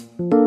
[0.00, 0.39] คุณ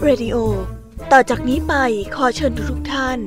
[0.00, 0.36] PBS Radio
[1.12, 1.74] ต่อจากนี้ไป
[2.14, 3.18] ขอเชิญทุกท่าน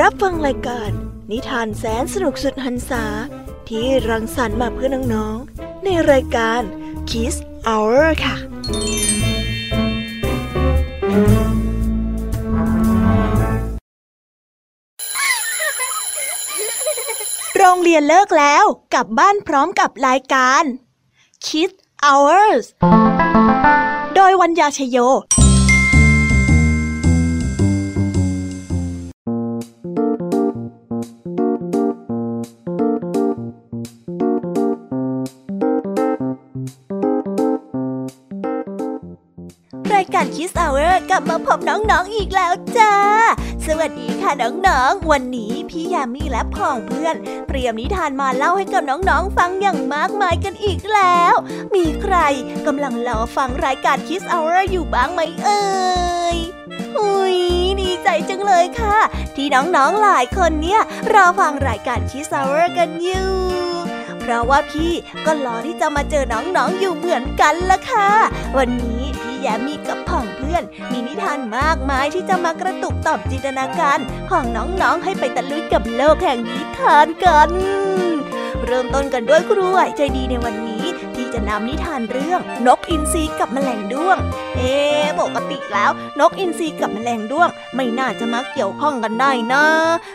[0.00, 0.90] รับฟังรายการ
[1.30, 3.04] นิทานแสนสนุกสุดหันษา
[3.68, 6.60] ที่รังสรรค์มาเพื่อน้องๆ ในรายการ
[7.10, 7.34] Kiss
[7.68, 8.36] Hour ค่ะ
[17.56, 20.62] โรงเรียนเลิกแล้วกลับบ้านพร้อมกับรายการ
[21.46, 22.64] Kids Hours
[24.14, 24.98] โดยวัญญาชยโย
[40.22, 42.94] รายการคิสเอาเวอร์กลับมาพบน้องๆอีกแล้วจ้า
[43.66, 47.14] สวัสดีค่ะน้องๆ วันนี้พี่ยามีและพ่องเพื่อน
[47.48, 51.34] เตรียมนิทานมาเล่าให้กับน้องๆ ฟังอย่างมากมายกันอีกแล้ว
[51.74, 52.16] มีใคร
[52.66, 55.62] กำลังรอฟังรายการ Kids Hour อยู่บ้างไหมเอ่
[56.34, 56.36] ย
[56.94, 57.38] หูย
[57.80, 58.98] ดีใจจังเลยค่ะ
[59.36, 60.80] ที่น้องๆ หลายคนเนี่ย
[61.12, 63.30] รอฟังรายการ Kids Hour กันอยู่
[64.20, 64.92] เพราะว่าพี่
[65.26, 68.10] ก็รอที่จะมาเจอน้องๆอยู่เหมือนกันละค่ะ
[68.58, 73.98] วันนี้พี่แยมมีกับเพื่อนมีนิทานมากมายที่จะมากระตุกต่อมจินตนาการ
[74.30, 77.50] ของน้องๆ ให้ไปตะลุยกับโลกแห่งนิทานกัน
[78.66, 84.16] เริ่มต้นกันด้วยครูไหวใจดีในวันนี้ ที่จะนำนิทานเรื่องนกอินทรีกับแมลงด้วง
[84.56, 84.74] เอ๊
[85.20, 85.90] ปกติแล้ว
[86.20, 89.64] นกอินทรีกับแมลงด้วง ไม่น่าจะมาเกี่ยวข้องกันได้นะ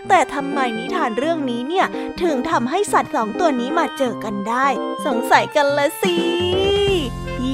[0.09, 1.85] แต่ทำไมนิทานเรื่องนี้เนี่ย
[2.21, 4.67] ถึงทำให้สัตว์สองตัวนี้มาเจอกันได้
[5.05, 6.66] สงสัยกันละสิ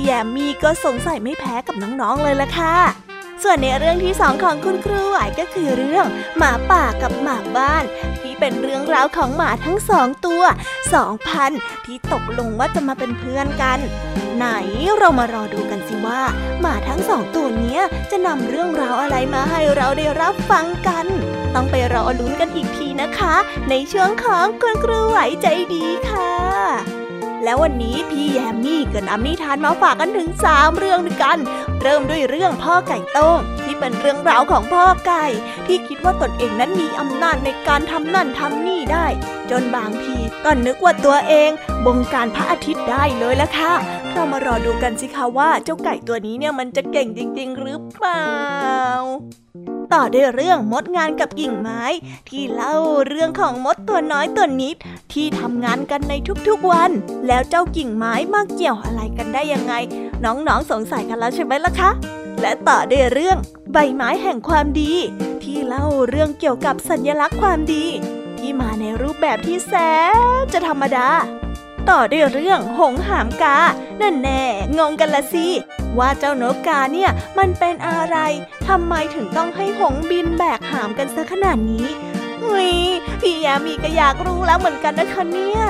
[0.04, 2.76] แยมมี่ก็สงสัยไม่แพ้กับน้องๆเลยละค่ะ
[3.44, 6.06] ส่วนในเรื่องที่สองของคุณครูไหวก็คือเรื่อง
[6.38, 7.84] หมาป่ากับหมาบ้าน
[8.20, 10.44] ที่เป็นเรื่องราวของหมาทั้งสองตัว
[10.94, 11.52] สองพัน
[11.86, 13.80] ที่ตกลงว่าจะมาเป็นเพื่อนกัน
[14.36, 14.48] ไหน
[14.98, 16.22] เรามารอดูกันสิว่า
[16.62, 17.82] หมาทั้งสองตัวเนี้ย
[18.12, 21.06] จะนำเรื่องราวอะไรมาให้เราได้รับฟังกัน
[21.56, 23.36] ต้องไปรอลุ้นกันอีกทีนะคะ
[23.70, 27.03] ในช่วงของคุณครูไหวใจดีค่ะ
[27.44, 31.38] แล้ววันนี้พี่แยมมี่ก็นำนิทานมาฝากกันถึงสามเรื่องด้วยกัน
[31.82, 35.26] เริ่มด้วยเรื่องพ่อไก่โต้งที่เป็นเรื่องราวของพ่อไก่
[35.68, 39.08] ที่คิดว่าตนเองนั้นมีอำนาจในการทำนั่นทำนี่ได้
[39.52, 41.50] จนบางทีก็นึกว่าตัวเอง
[41.86, 43.74] บงการพระอาทิตย์ได้เลยละค่ะ
[44.12, 48.26] เรามารอดูกันสิคะว่าเจ้าไก่ตัวนี้เนี่ยมันจะเก่งจริง ๆ หรือเปล่า
[49.94, 51.84] ต่อด้วยเรื่องมดงานกับกิ่งไม้
[52.30, 52.76] ที่เล่า
[53.08, 54.76] เรื่องของมดตัวน้อยตัวนิด
[55.14, 56.14] ที่ทำงานกันใน
[56.48, 56.92] ทุกๆวัน
[57.28, 59.74] แล้วเจ้ากิ่งไม้มาเกี่ยวอะไรกันได้ยังไง
[60.24, 61.90] น้องๆสงสัยกันแล้วใช่ไหมล่ะคะ
[62.42, 63.38] และต่อด้วยเรื่อง
[63.74, 64.94] ใบไม้แห่งความดี
[65.44, 67.86] ที่เล่าเรื่องเกี่ยวกับสัญลักษณ์ความดี
[68.38, 69.74] ที่มาในรูปแบบที่แส
[70.42, 71.08] นจะธรรมดา
[71.90, 73.58] ต่อด้วยเรื่องหงหามกา
[74.02, 74.44] นั่นแน่
[74.78, 75.48] งงกันละสิ
[75.98, 78.18] ว่าเจ้านกกาเนี่ยมันเป็นอะไร
[78.68, 81.88] ทำไมถึงต้องให้หงบินแบกหามกันซะขนาดนี้
[82.42, 82.74] เฮ้ย
[83.22, 85.62] พี่ยามีก็อยากรู้แล้วเหมือนกันนะคะเนี่ย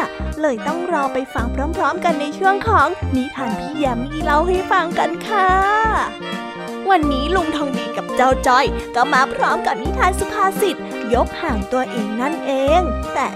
[0.42, 1.46] เลยต้องรอไปฟัง
[1.78, 5.50] พร้อมๆ กันในช่วงของนิทานพี่ยามีเล่าให้ฟังกันค่ะ
[6.90, 10.76] วันนี้ลุงทองดีกับเจ้าจ้อย ก็มาพร้อมกับนิทานสุภาษิต
[11.14, 12.82] ยกห่างตัวเองนั่นเอง
[13.14, 13.30] แต่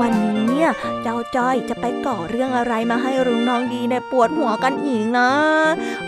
[0.00, 5.30] วันนี้ เนี่ย เจ้าจ้อยจะไปก่อเรื่องอะไรมาให้ลุงน้องดีในยปวดหัวกันอีกนะ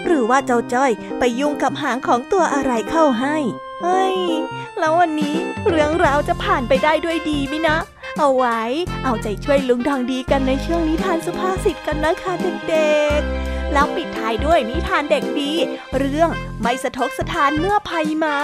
[0.04, 3.36] หรือว่าเจ้าจ้อยไปยุ่งกับหางของตัวอะไรเข้าให้
[3.82, 4.18] เฮ้ย
[4.78, 5.36] แล้ววันนี้
[5.68, 7.76] เรื่องราวจะผ่านไปได้ด้วยดีไหมนะ
[8.18, 8.60] เอาไว้
[9.04, 12.32] เอาใจช่วยลุงทองดีกันในช่วงนิทานสุภาษิตกันนะคะ
[12.68, 15.52] เด็กๆ แล้วปิดท้ายด้วยนิทานเด็กดี
[15.98, 16.30] เรื่อง
[16.62, 18.36] ไม่สะทกสะทานเมื่อภัยมา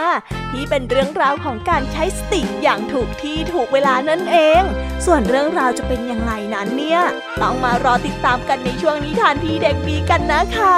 [0.52, 4.62] ที่เป็นเรื่องราวของการใช้สติอย่างถูกที่ถูกเวลานั่นเอง
[5.06, 7.00] ส่วนเรื่องราวจะเป็นอย่างไรนั้นเนี่ย
[7.42, 10.76] ต้องมารอติดตามกันในช่วงนิทานพี่เด็กดีกันนะคะ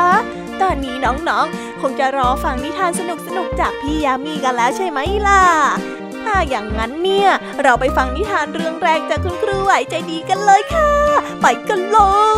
[0.62, 3.02] ตอนนี้น้องๆ คงจะรอฟังนิทานส
[3.36, 5.42] นุกๆจากพี่ยามีกันแล้วใช่ไหมล่ะ
[6.50, 7.30] อย่างนั้นเนี่ย
[7.62, 10.90] เราไปฟังนิทานเรื่องแรกจากคุณครูไหวใจดีกันเลยค่ะ
[11.40, 11.98] ไปกันเล
[12.32, 12.36] ย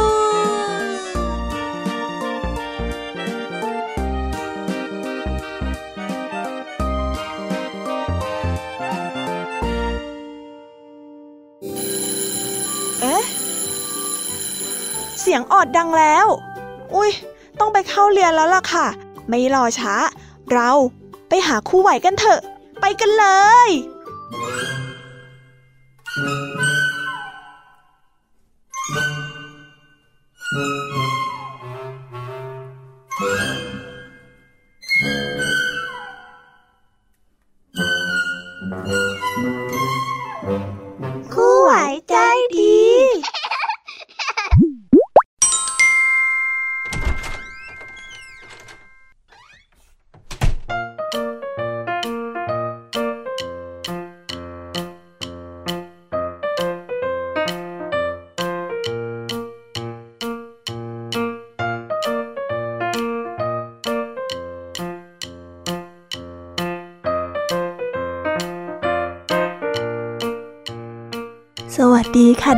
[13.00, 13.23] เอ๊ะ
[15.20, 16.26] เสียงออดดังแล้ว
[16.94, 17.11] อุ้ย
[17.58, 18.87] ต้องไปเข้าเรียนแล้วล่ะค่ะ
[19.29, 19.94] ไม่รอช้า
[20.52, 20.70] เรา
[21.29, 22.41] ไปหาครูไหวกันเถอะ
[22.80, 23.26] ไปกันเล
[23.69, 23.70] ย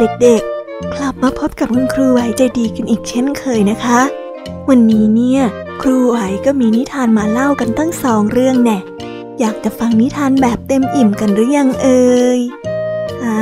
[0.00, 4.00] เด็กๆ กลับมาพบกับคุณครูไหวใจดีกันอีกเช่นเคยนะคะ
[4.68, 5.42] วันนี้เนี่ย
[5.82, 6.16] ครูไหว
[6.46, 8.78] ก็มีนิทานมาเล่ากันตั้งสองเรื่องแน่
[9.40, 12.40] อยากจะฟังนิทานแบบเต็มอิ่มกันหรือยังเอ่ย
[13.24, 13.38] อ่า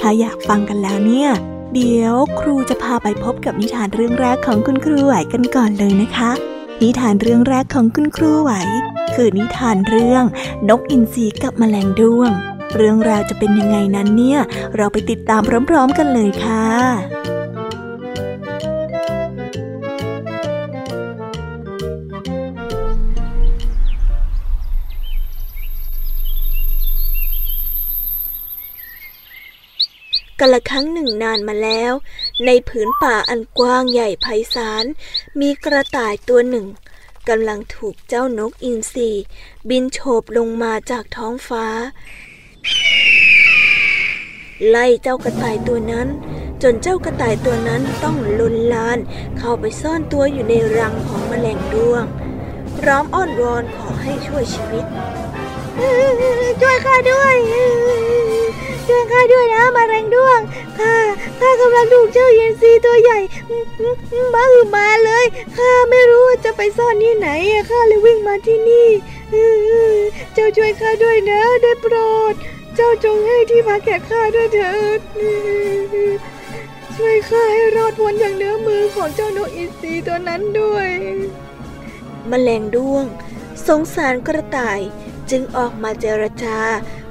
[0.00, 1.30] ถ้าอยากฟังกันแล้วเนี่ย
[1.74, 6.30] เดี๋ยวครูจะพาไปพบกับนิทานเรื่องแรกของคุณครูไหวกันก่อนเลยนะคะ
[6.82, 8.52] นิทานเรื่องแรกของคุณครูไหว
[9.14, 10.24] คือนิทานเรื่อง
[10.68, 12.32] นกอินทรีกับแมลงด้วง
[12.76, 14.38] เรื่องราวจะเป็นยังไงนั้นเนี่ย
[14.76, 16.66] เราไปติดตามพร้อมๆกันเลยค่ะ
[30.40, 31.92] กาละครั้งหนึ่งนานมาแล้ว
[32.46, 34.84] ในผืนป่าอันกว้างใหญ่ไพศาล
[35.40, 36.66] มีกระต่ายตัวหนึ่ง
[37.28, 39.10] กำลังถูกเจ้านกอินทรี
[39.68, 41.66] บินโฉบลงมาจากท้องฟ้า
[44.68, 46.08] ไล่เจ้ากระต่ายตัวนั้น
[46.62, 48.98] จนเจ้ากระต่ายตัวนั้นต้องลนลาน
[49.38, 52.04] เข้าไปซ่อนตัวอยู่ในรังของแมลงด้วง
[52.78, 54.84] พร้อมอ้อนวอนขอให้ช่วยชีวิต
[56.60, 57.36] ช่วยข้าด้วย
[58.86, 60.40] ช่วยข้าด้วยนะมาแรงด้วง
[60.78, 60.94] ข้า
[61.40, 63.18] ข้ากำลังถูกเจ้าเย็นซีตัวใหญ่
[64.34, 65.26] บ้าอือมาเลย
[65.56, 67.28] ข้าไม่รู้ว่าจะไปซ่อนที่ไหน
[67.70, 68.88] ข้าเลยวิ่งมาที่นี่
[70.34, 71.94] เจ้าช่วยข้าด้วยนะได้โปร
[72.32, 72.34] ด
[72.80, 75.00] เจ้าจงให้ที่พักแก่ข้าด้วยเถิด
[76.96, 80.88] ช่วยข้าให้รอดพ้นอย่างเนื้อมือของเจ้านกอินทรีตัวนั้นด้วย
[82.28, 83.04] แมลงด้วง
[83.66, 84.80] สงสารกระต่าย
[85.30, 86.58] จึงออกมาเจรจา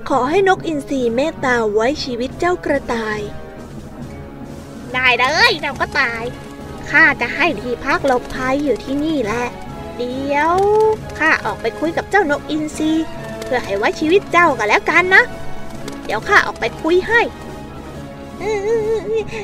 [0.10, 3.20] ขอให้นกอินทรีเมตตาไว้ชีวิตเจ้ากระต่าย
[4.94, 6.24] ได้เลยเราก็ตาย
[6.90, 9.46] ข้าจะให้ที่พักหลบภัยอยู่ที่นี่แหละ
[9.98, 10.56] เดี๋ยว
[11.20, 12.92] ข้าออกไปคุยกับเจ้านกอินทรี
[13.44, 15.26] เพื่อให้ไว้ชีวิตเจ้ากันแล้วกันนะ
[16.08, 17.22] เดี๋ยวข้าออกไปคุยให้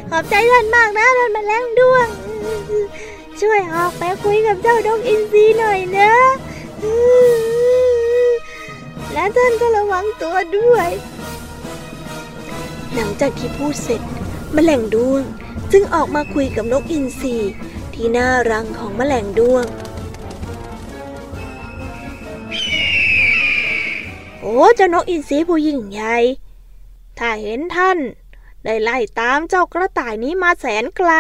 [0.10, 2.08] ขอบใจท่านมากนะท่านแมลงด้วง
[3.42, 6.14] ช่วยออกไปคุยกับเจ้านกอินทรีหน่อยนะ
[9.14, 10.90] และท่านก็ระวังตัวด้วย
[12.94, 14.02] หลังจากที่พูดเสร็จ
[14.54, 15.24] แมลงด้วง
[15.72, 17.36] จึงออกมาคุยกับนกอินทรี
[17.94, 19.66] ที่หน้ารังของแมลงด้วง
[24.42, 26.18] โอ้เจ้านกอินทรีผู้ยิ่งใหญ่
[27.20, 27.98] ถ้าเห็นท่าน
[28.66, 31.12] ได้ไล่ตามเจ้ากระต่ายนี้มาแสนไกล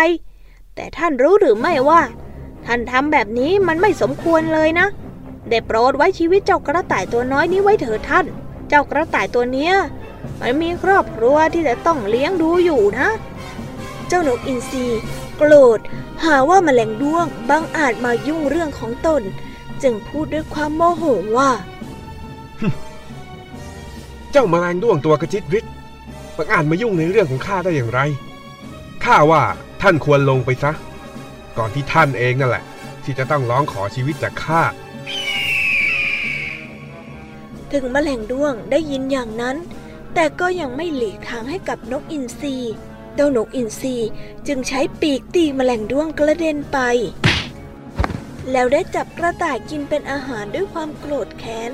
[0.76, 2.02] แต่ท่านรู้หรือไม่ว่า
[2.66, 4.88] ท่านทำแบบนี้มันไม่สมควรเลยนะ
[5.50, 8.26] ได้โปรดไว้ชีวิตเจ้ากระต่ายตัวน้อยนี้ไว้เถิดท่าน
[8.70, 9.74] เจ้ากระต่ายตัวเนี้ย
[10.40, 13.08] มันมีครอบครัวที่จะต้องเลี้ยงดูอยู่นะ
[14.08, 14.86] เจ้านกอินทรี
[15.38, 15.80] โกรธ
[16.24, 19.22] หาว่าแมลงด้วงบังอาจมายุ่งเรื่องของตน
[19.84, 21.04] จึงพูดด้วยความโมโห
[21.38, 21.52] ว่า
[24.32, 25.66] เจ้าแมลงด้วงตัวกระจิตริด
[26.38, 28.00] บังอาจมายุ่งในเรื่องของข้าได้อย่างไร
[29.04, 29.44] ข้าว่า
[29.82, 30.72] ท่านควรลงไปซะ
[31.58, 32.63] ก่อนที่ท่านเองนั่นแหละ
[33.04, 34.62] ที่จะต้องร้องขอชีวิตจากข้า
[37.72, 39.58] ถึงแมลงด้วงได้ยินอย่างนั้น
[40.13, 42.56] แต่ก็ยังไม่หลีกทางให้กับนกอินทรี
[43.16, 43.96] เจ้านกอินทรี
[44.48, 46.80] จึงใช้ปีกตีแมลงด้วงกระเด็นไป
[48.52, 51.72] แล้วได้จับกระต่ายกินเป็นอาหารด้วยความโกรธแค้น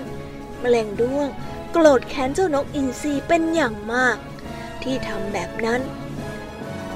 [0.61, 1.27] แมลงด้วง
[1.71, 4.17] โกรธแค้นเจ้านกอินทรีเป็นอย่างมาก
[4.83, 5.81] ที่ทำแบบนั้น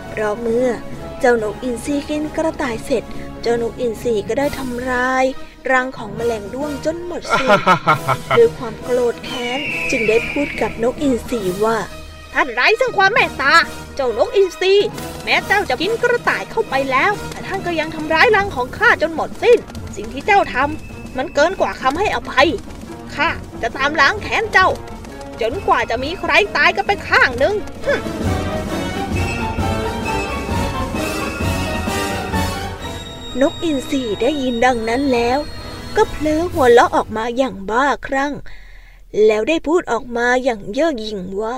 [0.09, 0.69] เพราะเมื่อ
[1.19, 3.03] เจ้านกอินทรีกินกระต่ายเสร็จ
[3.41, 5.25] เจ้านกอินทรีก็ได้ทำลาย
[5.71, 7.49] รังของแมลงด้วงจนหมดสิ้น
[8.37, 9.59] ด้วยความโกรธแค้น
[9.91, 11.77] จึงได้พูดกับนกอินทรีว่า
[12.33, 13.53] ท่านไร้ซึ่งความเมตตา
[13.95, 14.73] เจ้านกอินทรี
[15.23, 19.57] แม้เจ้าจะกินกระต่ายเข้าไปแล้ว แต่ท่านก็ยังทำร้ายรังของข้าจนหมดสิ้น
[19.95, 22.49] สิ่งที่เจ้าทำมันเกินกว่าคำให้อภัย
[23.15, 23.29] ข้า
[23.61, 24.69] จะตามล้างแค้นเจ้า
[25.43, 27.55] จนกว่าจะมีใครตายกันไปข้างหนึ่ง
[33.41, 35.39] นกอินทรีได้ยินดังนั้นแล้ว
[35.95, 38.33] ก็เพลิงหัวเราะออกมาอย่างบ้าคลั่ง
[39.25, 41.55] แล้วได้พูดออกมาอย่างเย่อหยิ่งว่า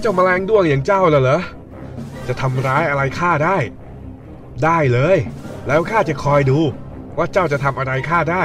[0.00, 1.40] เจ้าแมลงด้วงอย่างเจ้าละเหรอ
[2.28, 3.56] จะทำร้ายอะไรข้าได้
[4.64, 5.16] ได้เลย
[5.66, 6.58] แล้วข้าจะคอยดู
[7.16, 8.42] ว่าเจ้าจะทำอะไรข้าได้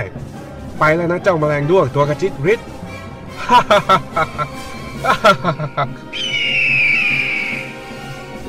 [0.80, 2.60] ไปแล้วนะเจ้าแมลงด้วงตัวกระจิตริด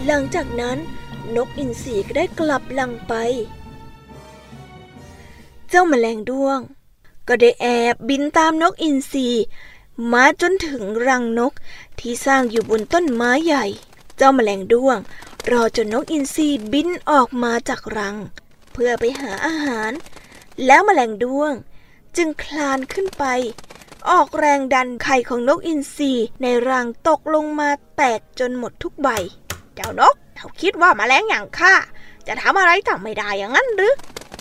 [0.04, 0.78] หลังจากนั้น
[1.36, 3.14] นกอินทรีก็ได้กลับรังไป
[5.68, 6.58] เจ้าแมลงด้วง
[7.28, 9.28] ก็ได้แอบบินตามนกอินทรี
[10.12, 11.52] มาจนถึงรังนก
[11.98, 13.64] ที่สร้างอยู่บนต้นไม้ใหญ่
[14.16, 14.98] เจ้าแมลงด้วง
[15.50, 18.16] รอจนนกอินทรีบินออกมาจากรัง
[18.72, 19.92] เพื่อไปหาอาหาร
[20.66, 21.52] แล้วแมลงด้วง
[22.16, 23.24] จึงคลานขึ้นไป
[24.10, 29.08] ออกแรงดันไข่ของนกอินทรีในรังตกลงมาแตกจนหมดทุกใบ
[29.74, 31.74] เจ้านกเขาคิดว่ามาแมลงอย่างข้า
[32.26, 33.94] จะทำอะไรเจ้าไม่ได้อย่างนั้นหรือ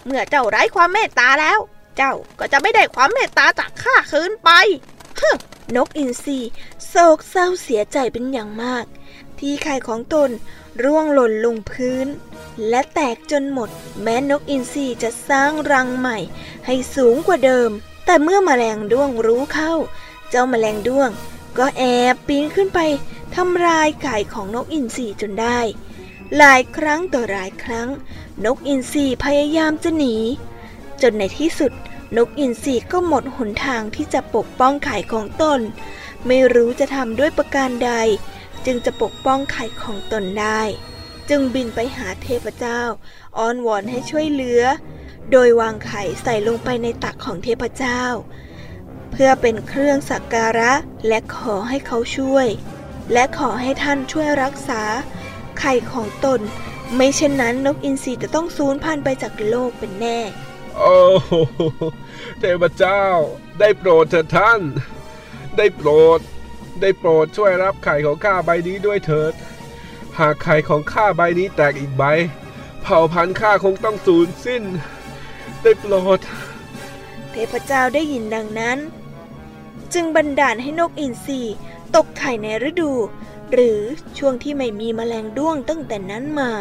[0.06, 1.60] เมื่อเจ้าไร้ความเมตตาแล้ว
[1.98, 4.50] เจ้าก็จะไม่ได้ความเมตตาจากข้าคืนไป
[5.76, 6.40] นกอินทรี
[6.88, 8.86] โศกเศร้าเสียใจเป็นอย่างมาก
[9.40, 10.30] ที่ไข่ของตน
[10.84, 12.08] ร่วงหล่นลงพื้น
[12.70, 13.70] และแตกจนหมด
[14.02, 16.18] แม้นกอินทรีจะสร้างรังใหม่
[16.66, 17.72] ให้สูงกว่าเดิม
[18.12, 19.74] แต่เมื่อมแมลงด้วงรู้เข้า
[20.30, 21.10] เจ้าแมลงด้วง
[21.58, 22.80] ก็แอบปีนขึ้นไป
[23.36, 25.60] ทำลายไข่ของนกอินทรีจนได้
[26.38, 27.90] หลายครั้งต่อหลายครั้ง
[28.46, 30.16] นกอินทรีพยายามจะหนี
[31.02, 31.72] จนในที่สุด
[32.18, 35.60] นกอินทรีก็หมดหนทางที่จะปกป้องไข่ของตน
[36.26, 37.92] ไม่รู้จะทำด้วยประการใด
[38.66, 40.62] จึงจะปกป้องไข่ของตนได้
[41.30, 42.82] จึงบินไปหาเทพเจ้า
[43.38, 44.64] อ้อนวอนให้ช่วยเหลือ
[45.32, 48.04] โดยวางไข่ใส่ลงไปในตักของเทพเจ้า
[49.12, 50.74] เพื่อเป็นเครื่องสักการะ
[51.08, 52.48] และขอให้เขาช่วย
[53.14, 54.82] และขอให้ท่านช่วยรักษา
[55.60, 56.40] ไข่ของตน
[56.96, 60.20] ไม่เช่นนั้นนกอินทรีจะต้องสูญพันธุ์ไปจากโลกเป็นแน่
[60.78, 60.96] โอ้
[62.40, 63.04] เทพเจ้า
[63.60, 64.62] ได้โปรดเถิดท่าน
[65.58, 66.20] ได้โปรด
[66.82, 69.34] ได้โปรดช่วยรับไข่ของข้าใบนี้ด้วยเถิด
[70.20, 72.04] หากไข่ของข้าใบนี้แตกอีกใบ
[72.82, 74.64] เผ่าพันธุ์ข้าคงต้องสูญสิ้น
[75.62, 76.20] ได้โปรด
[77.32, 78.78] เทพเจ้าได้ยินดังนั้น
[79.94, 81.42] จึงบันดาลให้นกอินทรี
[81.96, 82.92] ตกไข่ในฤดู
[83.52, 83.80] หรือ
[84.18, 86.52] ช่วงที่ไม่มีแมลงด้วงตั้งแต่นั้นมา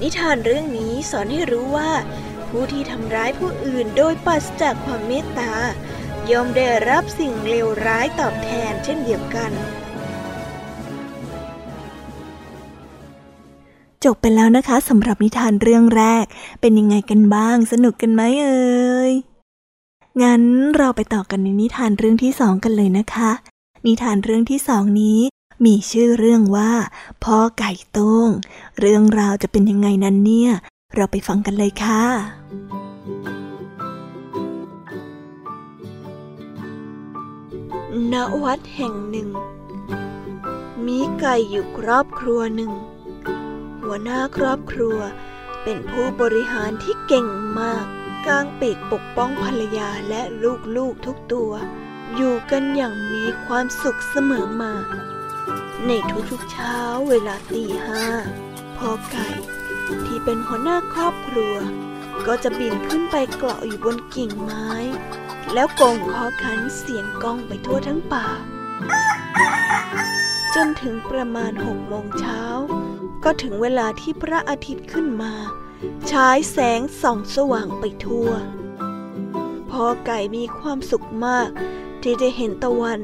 [0.00, 1.90] นิทานเรื่องนี้สอนให้รู้ว่า
[2.48, 5.52] ผู้ที่ทำร้ายผู้อื่นโดยปราศจากความเมตตา
[6.30, 9.52] ย่อมได้รับสิ่งเลวร้ายตอบแทนเช่นเดียวกัน
[14.04, 16.24] จบไปแล้วนะคะสำหรับนิทานเรื่องแรก
[16.60, 19.12] เป็นยังไงกันบ้าง สนุกกันไหมเอ่ย
[20.22, 20.42] งั้น
[20.76, 23.30] เราไปต่อกันในนิทานเรื่องที่สองกันเลยนะคะ
[23.86, 25.20] นิทานเรื่องที่สองนี้
[25.64, 26.72] มีชื่อเรื่องว่า
[27.24, 28.28] พ่อไก่ต้ง
[28.80, 30.50] เรื่องราวจะเป็นยังไงนั้นเนี่ย
[30.94, 32.04] เราไปฟังกันเลยค่ะ
[38.12, 38.14] ณ
[38.44, 39.28] วัดแห่งหนึ่ง
[40.86, 42.72] มีไก่อยู่ครอบครัวหนึ่ง
[43.90, 44.98] หัวหน้าครอบครัว
[45.62, 47.26] เป็นผู้บริหารที่เก่ง
[47.60, 47.86] มาก
[48.26, 50.22] กางปีกปกป้องภรรยาและ
[50.76, 51.52] ลูกๆทุกตัว
[52.14, 54.74] อยู่กันอย่างมีความสุขเสมอมา
[55.86, 55.90] ใน
[56.30, 56.76] ทุกๆเช้า
[57.08, 58.04] เวลาตีห้า
[58.76, 59.28] พ่อไก่
[60.06, 61.54] ที่เป็นหัวหน้าครอบครัว
[62.26, 64.68] ก็จะบินขึ้นไปเกาะอยู่บนกิ่งไม้
[65.54, 68.26] แล้วกงคอขันเสียงก้องไปทั่วทั้งป่า
[70.54, 72.42] จนถึงประมาณหกโมงเช้า
[73.24, 75.32] ก็ถึงเวลาที่พระอาทิตย์ขึ้นมา
[76.10, 78.28] ฉายแสงส่องสว่างไปทั่ว
[79.70, 81.48] พ่อไก่มีความสุขมาก
[82.02, 83.00] ที่ได้เห็นตะวัน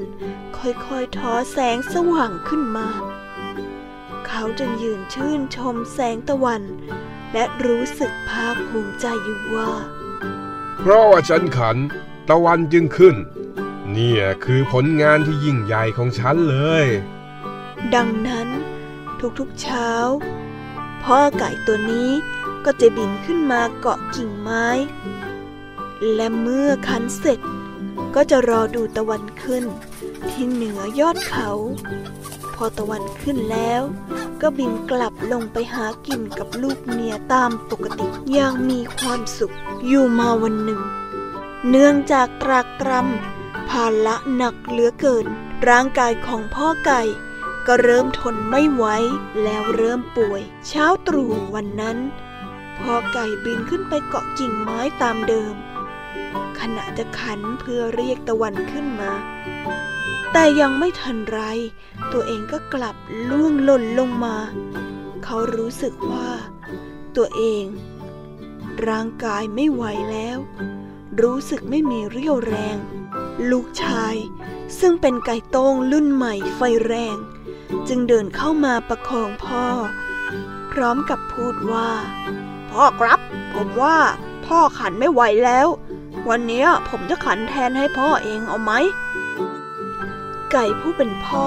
[0.59, 2.89] ค่อยๆทอแสงสว่างขึ้นมา
[4.27, 6.63] เขาจึงยืนชื่นชมแสงตะวัน
[7.33, 9.71] และรู้สึกภาคภูมิใจอยู่ว่า
[10.79, 11.77] เพราะว่าฉันขัน
[12.29, 13.17] ตะวันจึงขึ้น
[13.93, 16.87] เนี่ยคือผลงานที่ยิ่งใหญ่ของฉันเลย
[17.95, 18.49] ดังนั้น
[19.39, 19.91] ทุกๆเช้า
[21.05, 22.11] พ่อไก่ตัวนี้
[22.65, 24.67] ก็จะบินขึ้นมาเกาะกิ่งไม้
[26.15, 27.41] และเมื่อคันเสร็จ
[28.15, 29.65] ก็จะรอดูตะวันขึ้น
[30.31, 31.51] ที่เหนือยอดเขา
[32.55, 33.83] พอตะวันขึ้นแล้ว
[34.41, 39.55] ก็บินกลับลงไปหากินกับลูกเมียตามปกติอย่างมีความสุข
[39.87, 40.81] อยู่มาวันหนึ่ง
[41.69, 45.27] เนื่องจากตรากตรำภาระหนักเหลือเกิน
[45.69, 47.03] ร่างกายของพ่อไก่
[47.67, 48.85] ก็เริ่มทนไม่ไหว
[49.43, 51.99] แล้วเริ่มป่วย เช้าตรู่วันนั้น
[52.79, 55.55] พ่อไก่บินขึ้นไปเกาะกิ่งไม้ตามเดิม
[56.61, 59.13] ขณะจะขันเพื่อเรียกตะวันขึ้นมา
[60.33, 61.41] แต่ยังไม่ทันไร
[62.13, 62.97] ตัวเองก็กลับ
[63.29, 64.37] ล่วงหล่นลงมา
[65.25, 66.31] เขารู้สึกว่า
[67.17, 67.65] ตัวเอง
[68.89, 70.39] ร่างกายไม่ไหวแล้ว
[71.23, 72.77] รู้สึกไม่มีเรี่ยวแรง
[73.51, 74.15] ลูกชาย
[74.79, 77.17] ซึ่งเป็นไก่โต้งรุ่นใหม่ไฟแรง
[77.89, 79.65] จึงเดินเข้ามาประคองพ่อ
[80.73, 81.91] พร้อมกับพูดว่า
[82.71, 83.21] พ่อครับ
[83.55, 83.99] ผมว่า
[84.47, 85.69] พ่อขันไม่ไหวแล้ว
[86.29, 88.73] วันนี้ผมจะขันแทนให้พ่อเองเอาไหม
[90.53, 91.47] ไก่ผู้เป็นพ่อ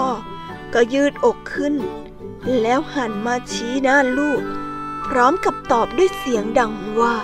[0.74, 1.74] ก็ยืดอกขึ้น
[2.62, 4.42] แล้วหันมาชี้หน้าลูก
[5.08, 7.16] พร้อมกับตอบด้วยเสียงดังว่า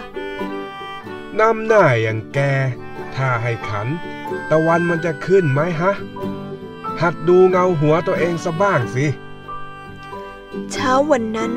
[1.39, 2.39] นำหน้าอย่างแก
[3.15, 3.87] ถ้าให้ขัน
[4.49, 5.91] ตะวันมันจะขึ้นไหมฮะ
[7.01, 9.05] หัดดูเงาหัวตัวเองซะบ้างสิ
[10.71, 11.51] เช้าวันนั้น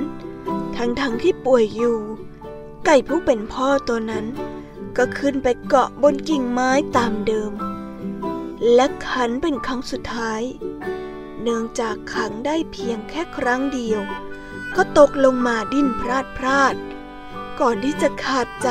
[0.76, 1.98] ทั้งๆทที่ป่วยอยู่
[2.86, 4.26] ไก่ผู้เป็นพ่อตัวนั้น
[4.96, 7.52] ก็ขึ้นไปเกาะบนกิ่งไม้ตามเดิม
[8.74, 10.42] และขันเป็นครั้งสุดท้าย
[11.42, 14.00] เนื่องจากขังได้เพียงแค่ครั้งเดียว
[14.76, 16.74] ก็ตกลงมาดิ้นพลาดพลาด
[17.60, 18.70] ก่อนที่จะขาดใจ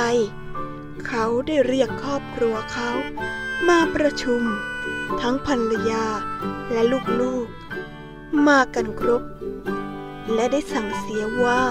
[1.08, 2.90] เขาได้เรียกครอบครัวเขา
[3.68, 4.42] มาประชุม
[5.22, 6.06] ทั้งภรรยา
[6.72, 6.82] และ
[7.22, 9.24] ลูกๆ มากันครบ
[10.34, 11.62] และได้สั่งเสียว่า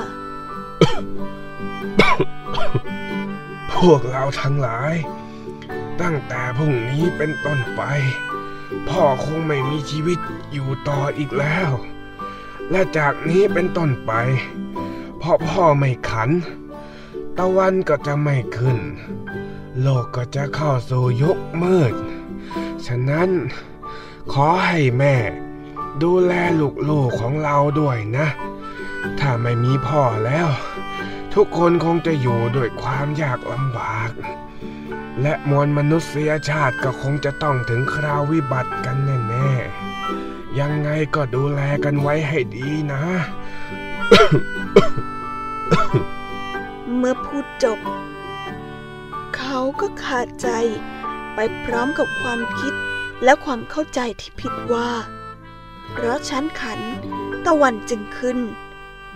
[3.72, 4.94] พวกเราทั้งหลาย
[6.00, 7.82] ตั้งแต่พรุ่งนี้เป็นต้นไป
[8.88, 10.18] พ่อคงไม่มีชีวิต
[10.52, 11.70] อยู่ต่ออีกแล้ว
[12.70, 14.12] และจากนี้เป็นต้นไป
[15.20, 16.30] พอพ่อไม่ขัน
[17.38, 18.78] ตะวันก็จะไม่ขึ้น
[19.80, 21.94] โลกก็จะเข้าสู่ยุคมืด
[22.86, 23.30] ฉะนั้น
[24.32, 25.16] ขอให้แม่
[26.02, 26.32] ดูแล
[26.88, 28.26] ลูกๆของเราด้วยนะ
[29.20, 30.48] ถ้าไม่มีพ่อแล้ว
[31.34, 34.10] ทุกคนคงจะอยู่ด้วยความยากลำบาก
[35.22, 38.96] และมวลมนุษยชาติก็คงจะต้องถึงคราววิบัติกัน
[39.28, 43.02] แน่ๆ ยังไงก็ดูแลกันไว้ให้ดีนะ
[46.96, 47.78] เมื่อพูดจบ
[49.36, 50.48] เขาก็ขาดใจ
[51.34, 52.74] ไปพร้อมกับความคิด
[53.24, 54.90] และความเข้าใจที่ผิดว่า
[55.92, 56.80] เพราะชั้นขัน
[57.46, 58.38] ตะวันจึงขึ้น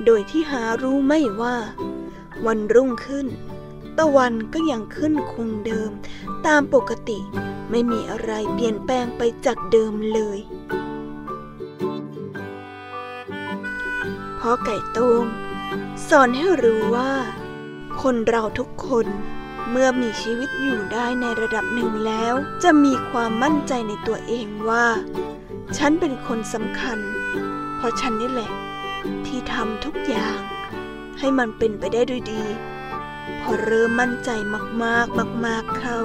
[0.05, 1.57] โดยที่หารู้ไม่ว่า
[2.47, 3.27] วันรุ่งขึ้น
[3.99, 5.91] ตะวันก็ยังขึ้นคงเดิม
[6.47, 7.19] ตามปกติ
[7.71, 10.39] ไม่มีอะไรเปลี่ยนแปลงไปจากเดิมเลย
[14.39, 15.25] พ่อไก่ตง
[16.09, 17.13] สอนให้รู้ว่า
[18.03, 19.07] คนเราทุกคน
[19.71, 24.87] เมื่อมีชีวิตอยู่ได้ในระดับหนึ่งแล้ว จะมีความมั่นใจในตัวเองว่า
[25.77, 26.99] ฉันเป็นคนสำคัญ
[27.77, 28.51] เพราะฉันนี่แหละ
[29.27, 30.39] ที่ทำทุกอย่าง
[31.19, 32.43] ให้มันเป็นไปได้ด้วยดี
[33.41, 34.31] พอเริ่มมั่นใจ
[34.85, 35.99] มากๆมาก ๆเข้า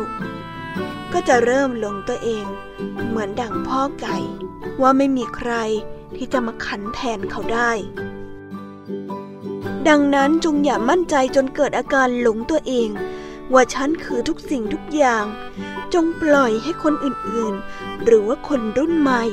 [1.14, 2.46] ก็จะเริ่มหลงตัวเอง
[3.08, 4.18] เหมือนดั่งพ่อไก่
[4.82, 5.52] ว่าไม่มีใคร
[6.16, 7.72] ที่จะมาขันแทนเขาได้
[9.88, 12.90] ดังนั้นจงอย่ามั่นใจจนเกิดอาการหลงตัวเอง
[13.54, 15.26] ว่าฉันคือทุกสิ่งทุกอย่าง
[15.94, 19.24] จงปล่อยให้คนอื่นๆ หรือว่าคนรุ่นใหม่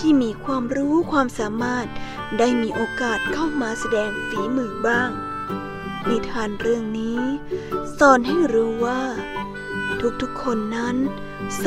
[0.00, 1.86] ที่มีความรู้ความสามารถ
[2.38, 5.10] ได้มีโอกาสเข้ามาแสดงฝีมือบ้าง
[6.08, 7.20] นิทานเรื่องนี้
[7.98, 9.02] สอนให้รู้ว่า
[10.22, 10.96] ทุกๆคนนั้น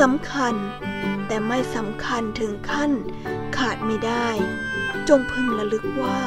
[0.00, 0.54] สำคัญ
[1.26, 2.90] แต่ไม่สำคัญถึงขั้น
[3.56, 4.28] ขาดไม่ได้
[5.08, 6.20] จงพึงระลึกว่า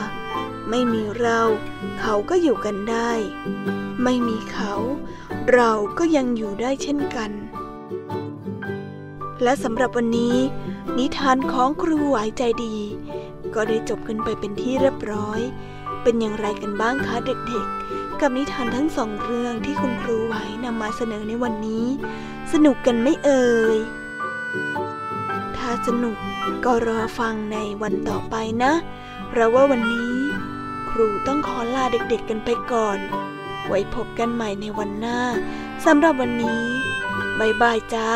[0.69, 1.41] ไม่มีเรา
[1.99, 3.11] เขาก็อยู่กันได้
[4.03, 4.73] ไม่มีเขา
[5.53, 7.31] เราก็ยังอยู่ได้เช่นกัน
[9.43, 10.35] และสำหรับวันนี้
[10.97, 12.77] นิทานของครูไหวใจดี
[13.53, 15.39] ก็ได้จบกันไปเป็นที่เรียบร้อย
[16.01, 21.85] เป็นอย่างไรกันบ้างคะเด็กๆ กับนิทานทั้งสองเรื่องที่คุณครูไหวนำมาเสนอในวันนี้
[22.53, 23.77] สนุกกันไม่เอ่ย
[25.57, 26.17] ถ้าสนุก
[26.65, 28.73] ก็รอฟังในวันต่อไปนะ
[29.29, 30.15] เพราะว่าวันนี้
[30.97, 32.99] รูต้องขอลาเด็กๆกันไปก่อน
[33.67, 35.19] ไว้พบกันใหม่ในวันหน้า
[35.85, 36.63] สำหรับวันนี้
[37.39, 38.09] บายบายจ้า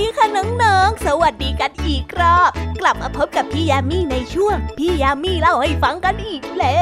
[0.04, 0.26] ีค่ะ
[0.62, 6.80] น้องๆ สวัสดีกันอีกรอบ กลับมาพบกับพี่ยามีในช่วง พี่ยามีเล่าให้ฟังกันอีกแล้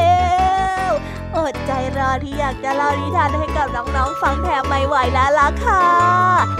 [0.88, 0.90] ว
[1.38, 5.84] อดใจรอที่อยากจะเล่านิทานให้กับน้องๆฟังแทบไม่ไหวแล้วล่ะค่ะ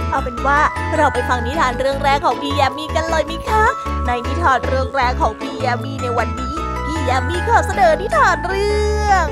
[0.09, 0.59] เอาเป็นว่า
[0.95, 3.63] เราไปฟังนิทานเรื่องแรกของพี่ยามีกันเลยมิคะ
[4.05, 9.27] ในนิทานเรื่องแรกของพี่ยามีในวันนี้ พี่ยามีขอเสนอนิทานเรื่อง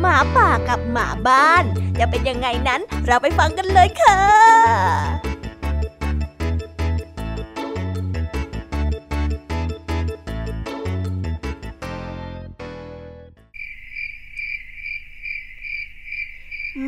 [0.00, 1.64] หมาป่ากับหมาบ้าน
[1.98, 4.18] จะเป็นยังไงนั้นเราไปฟังกันเลยค่ะ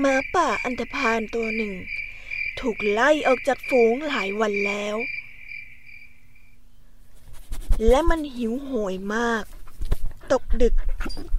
[0.04, 1.74] มาป่าอันธพาลตัวหนึ่ง
[2.60, 4.96] ถูกไล่ออกจากฝูงหลายวันแล้ว
[7.88, 9.44] และมันหิวโหยมาก
[10.32, 10.74] ตกดึก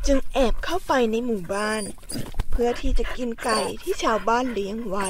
[0.08, 1.84] จึงแอบเข้าไปในหมู่บ้าน
[2.51, 5.08] เพื่อที่จะกินไก่ที่ชาวบ้านเลี้ยงไว้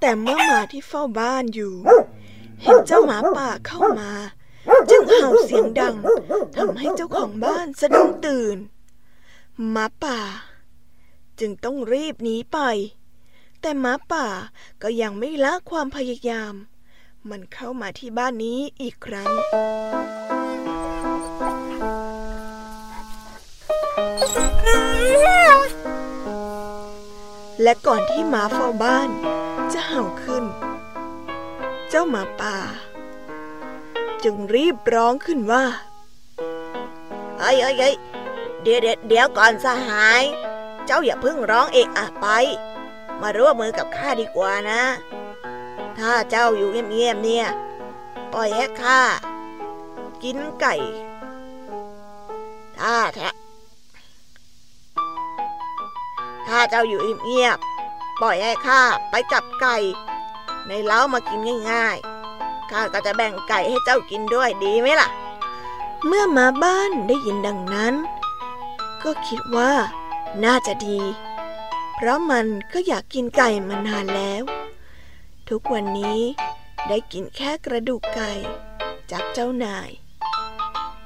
[0.00, 1.74] แต่เมื่อหมาที่เฝ้าบ้านอยู่
[2.62, 4.10] เห็นเจ้าหมาป่าเข้ามา
[4.90, 5.94] จึงเห่าเสียงดัง
[6.56, 8.58] ทำให้เจ้าของบ้านสะดุ้งตื่น
[9.66, 10.18] หมาป่า
[11.40, 12.58] จึงต้องรีบหนีไป
[13.60, 14.26] แต่หมาป่า
[14.82, 16.54] ก็ยังไม่ละความพยายาม
[17.30, 19.30] มันเข้ามาที่บ้านนี้อีกครั้ง
[27.62, 29.10] และก่อนที่หมาเฝ้าบ้าน
[29.72, 30.44] จะเห่าขึ้น
[31.88, 32.56] เจ้าหมาป่า
[34.24, 35.64] จึงรีบร้องขึ้นว่า
[37.38, 37.90] เฮ้ยเฮ้
[38.62, 40.22] เดี๋ยวเดี๋ยวก่อนสหาย
[40.86, 42.26] เจ้าอย่าเพิ่งร้องเอกอะไป
[43.20, 44.82] มาร่วมมือกับข้าดีกว่านะ
[45.98, 47.46] ถ้าเจ้าอยู่เงียบๆเนี่ย
[48.32, 49.00] ปล่อยให้ข้า
[50.22, 50.74] กินไก่
[52.78, 53.30] ถ้าถ้า
[56.48, 59.76] ถ้าเจ้าอยู่เงียบๆปล่อยให้ข้าไปจับไก่
[60.68, 61.40] ในเล้ามากิน
[61.70, 65.08] ง่ายๆข้าก็จะแบ่งไก่ให้เจ้ากินด้วยดีไหมล่ะ
[66.06, 67.94] เมื่อมาบ้านได้ยินดังนั้น
[69.04, 69.72] ก็คิดว่า
[70.44, 71.00] น่าจะดี
[71.94, 74.42] เพราะมันก็อยากกินไก่มานานแล้ว
[75.48, 76.20] ทุกวันนี้
[76.88, 78.32] ได้กินแค่กระดูกไก่
[79.10, 79.90] จากเจ้านาย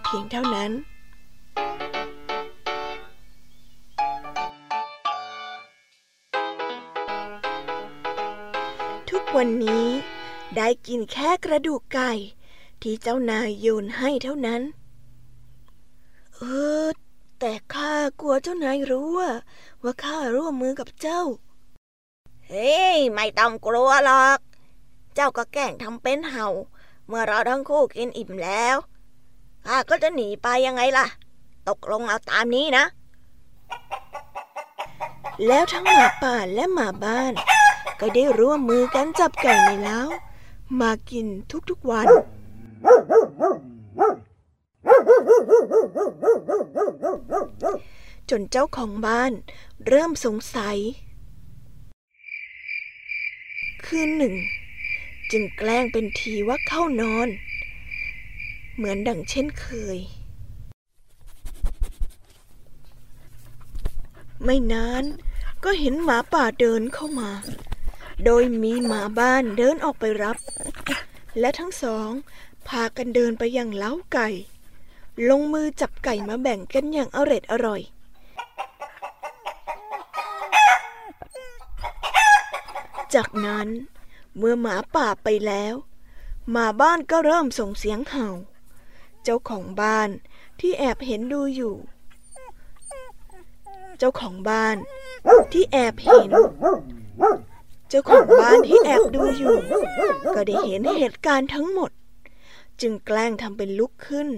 [0.02, 0.72] เพียงเท่านั้น
[9.11, 9.87] ทุกวันนี้
[10.57, 12.12] ได้กินแค่กระดูกไก่
[12.83, 14.62] ที่เจ้านายโยนให้เท่านั้น
[16.37, 16.42] เอ
[16.85, 16.87] อ
[17.44, 19.31] แต่ข้ากลัวเจ้านายรู้ว่า
[19.83, 21.22] ว่าข้าร่วมมือกับเจ้า
[22.46, 24.38] เฮ้ยไม่ต้องกลัวหรอก
[25.14, 26.48] เจ้าก็แกล้งทำเป็นเห่า
[27.07, 28.76] เมื่อเราทั้งคู่กินอิ่มแล้ว
[29.66, 31.07] ข้าก็จะหนีไปยังไงล่ะ
[31.68, 32.85] ตกลงเอาตามนี้นะ
[35.46, 37.33] แล้วทั้งหมาป่าและหมาบ้าน
[38.00, 40.00] ก็ได้ร่วมมือกันจับไก่ในเล้า
[40.81, 41.26] มากิน
[41.70, 42.07] ทุกๆวัน
[48.35, 49.33] จนเจ้าของบ้าน
[49.87, 50.79] เริ่มสงสัย
[53.85, 54.35] คืนหนึ่ง
[55.31, 57.29] จึงแกล้งเป็นทีว่าเข้านอน
[58.75, 59.66] เหมือนดังเช่นเค
[59.97, 59.99] ย
[64.45, 65.05] ไม่นาน
[65.64, 67.31] ก็เห็นหมาป่าเดินเข้ามา
[68.25, 70.37] โดยมีหมาบ้านเดินออกไปรับ
[71.40, 72.11] และทั้งสอง
[72.68, 74.29] พากันเดินไปยังเล้าไก่
[75.29, 77.83] ลงมือจับไก่มาแบ่งกันอย่างอร็ดอร่อย
[83.14, 83.68] จากนั้น
[84.37, 85.75] เมื่อหมาป่าไปแล้ว
[86.51, 88.29] หมาบ้านก็เริ่มส่งเสียงเห่า
[89.22, 90.09] เจ้าของบ้าน
[90.61, 91.75] ที่แอบเห็นดูอยู่
[93.98, 94.77] เจ้าของบ้าน
[95.53, 96.31] ที่แอบเห็น
[97.88, 99.55] เจ้าของบ้านที่แอบดูอยู่
[100.35, 101.90] ก็ได้เห็นเหตุการณ์ทั้งหมด
[102.81, 104.29] จึงแกล้งทำเป็นลุกขึ้น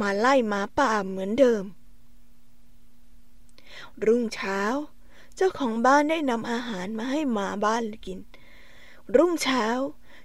[0.00, 1.64] มาไล่หมาป่าเหมือนเดิม
[4.04, 4.60] รุ่งเช้า
[5.40, 8.18] เจ้าของบ้านได้นำอาหารมาให้หมาบ้านกิน
[9.16, 9.64] รุ่งเช้า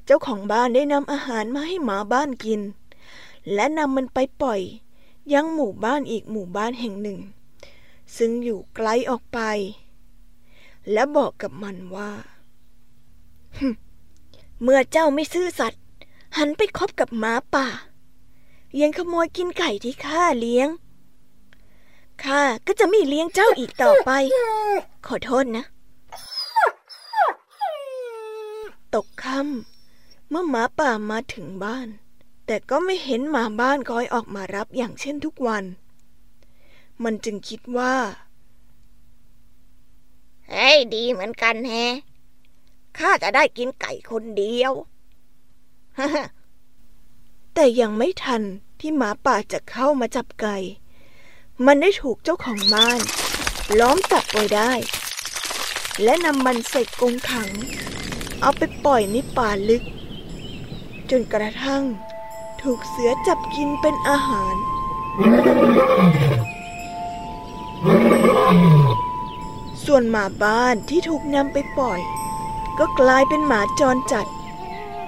[0.06, 2.62] เจ้าของบ้านได้นำอาหารมาให้หมาบ้านกิน
[3.54, 4.62] และนำมันไปปล่อย
[5.34, 7.20] ยังหมู่บ้านอีกหมู่บ้านแห่งหนึ่ง
[8.18, 9.40] ซึ่งอยู่ไกลออกไป
[10.92, 12.12] และบอกกับมันว่า
[14.62, 15.84] เมื่อเจ้าไม่ซื่อสัตย์
[16.38, 17.68] หันไปคบกับหมาป่า
[18.82, 20.68] ยังขโมยกินไก่ที่ข้าเลี้ยง
[22.24, 24.12] ข้าก็จะไม่เลี้ยงเจ้าอีกต่อไป
[25.08, 25.66] ขอโทษนะ
[28.96, 31.88] ตกค่ำเมื่อหมาป่ามาถึงบ้าน
[32.46, 35.64] แต่ก็ไม่เห็นหมาบ้านคอยออกมารับอย่างเช่นทุกวัน
[37.04, 37.96] มันจึงคิดว่า
[40.50, 41.74] เฮ้ยดีเหมือนกันแฮ
[42.98, 44.74] ข้าจะได้กินไก่คนเดียว
[47.54, 48.42] แต่ยังไม่ทัน
[48.80, 50.58] ที่หมาป่าจะเข้ามาจับไก่
[51.68, 53.00] มันได้ถูกเจ้าของบ้าน
[53.80, 54.72] ล้อมจับไว้ได้
[56.04, 57.50] และนำมันใส่กรงขัง
[58.42, 59.84] เอาไปปล่อยในป่าลึก
[61.10, 61.84] จนกระทั่ง
[62.62, 64.56] ถูกเสือจับกินเป็นอาหาร
[69.86, 72.02] ส่วนหมาบ้านที่ถูกนำไปปล่อย
[72.80, 74.28] ก็กลายเป็นหมาจรจัด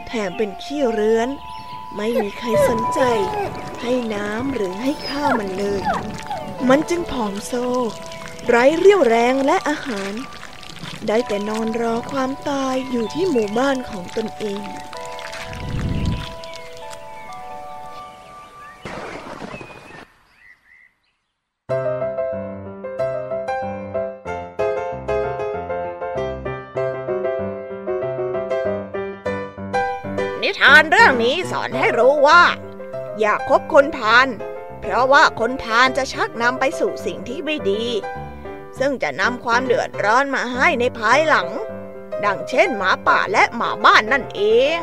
[0.07, 1.29] แถมเป็นขี้เรื้อน
[1.95, 3.01] ไม่มีใครสนใจ
[3.81, 5.81] ให้น้ำหรือให้ข้าวมันเลย
[6.69, 7.53] มันจึงผอมโซ
[8.47, 10.13] ไร้เรี่ยวแรงและอาหาร
[11.07, 14.63] ได้แต่นอนรอความตายอยู่ที่หมู่บ้านของตนเอง
[30.41, 32.43] นิทานเรื่องนี้สอนให้รู้ว่า
[33.19, 34.27] อย่าคบคนพาล
[34.87, 37.83] เพราะว่าคนทานจะชักนำไปสู่สิ่งที่ไม่ดี
[38.79, 41.47] ซึ่งจะนำความเดือดร้อนมาให้ในภายหลัง
[42.25, 44.41] ดังเช่นหมาป่าและหมาบ้านนั่นเอ
[44.77, 44.79] ง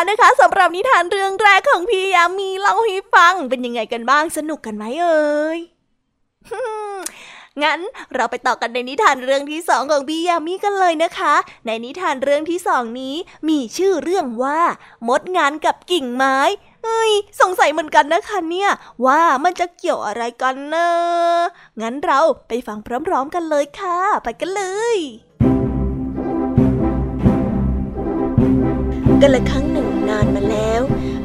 [0.00, 5.58] แล้วนะคะสำหรับนิทานเรื่องแรกของพี่ยามีเล่าให้ฟังเป็นยังไงกันบ้างสนุกกันไหมเอ่ย
[7.62, 7.80] งั้น
[8.14, 11.34] เราไปต่อกันในนิทานเรื่องที่สองของพี่ยามีกันเลยนะคะ
[11.66, 13.14] ในนิทานเรื่องที่สองนี้
[13.48, 14.60] มีชื่อเรื่องว่า
[15.08, 16.38] มดงานกับกิ่งไม้
[16.84, 18.70] เอ้ยสงสัยเหมือนกันนะคะเนี่ย
[19.06, 20.88] ว่ามันจะเกี่ยวอะไรกันนะ
[21.80, 24.62] งั้นเราไปฟังพร้อมๆกันเลยค่ะ ไปกันเล
[24.96, 24.98] ย
[29.22, 29.79] กันละครั้งหนึ่ง
[30.10, 30.82] นานมาแล้ว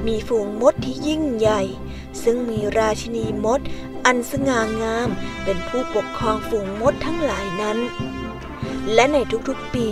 [0.08, 1.62] มีฝูงมดที่ยิ่งใหญ่
[2.24, 3.60] ซึ่งมีราชินีมด
[4.06, 5.10] อันสง่างาม
[5.44, 7.78] เป็นผู้ปกครองฝูงมดทั้งหลายนั้น
[8.94, 9.18] และใน
[9.48, 9.88] ทุกๆปี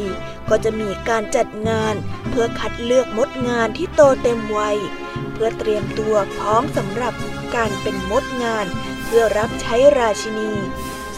[0.50, 1.96] ก็จะมีการจัดงาน
[2.30, 4.78] เพื่อคัดเลือกมดงานที่โตเต็มวัย
[5.34, 7.14] เพื่อเตรียมตัวพร้อมสำหรับ
[7.56, 8.66] การเป็นมดงาน
[9.06, 10.52] เพื่อรับใช้ราชินี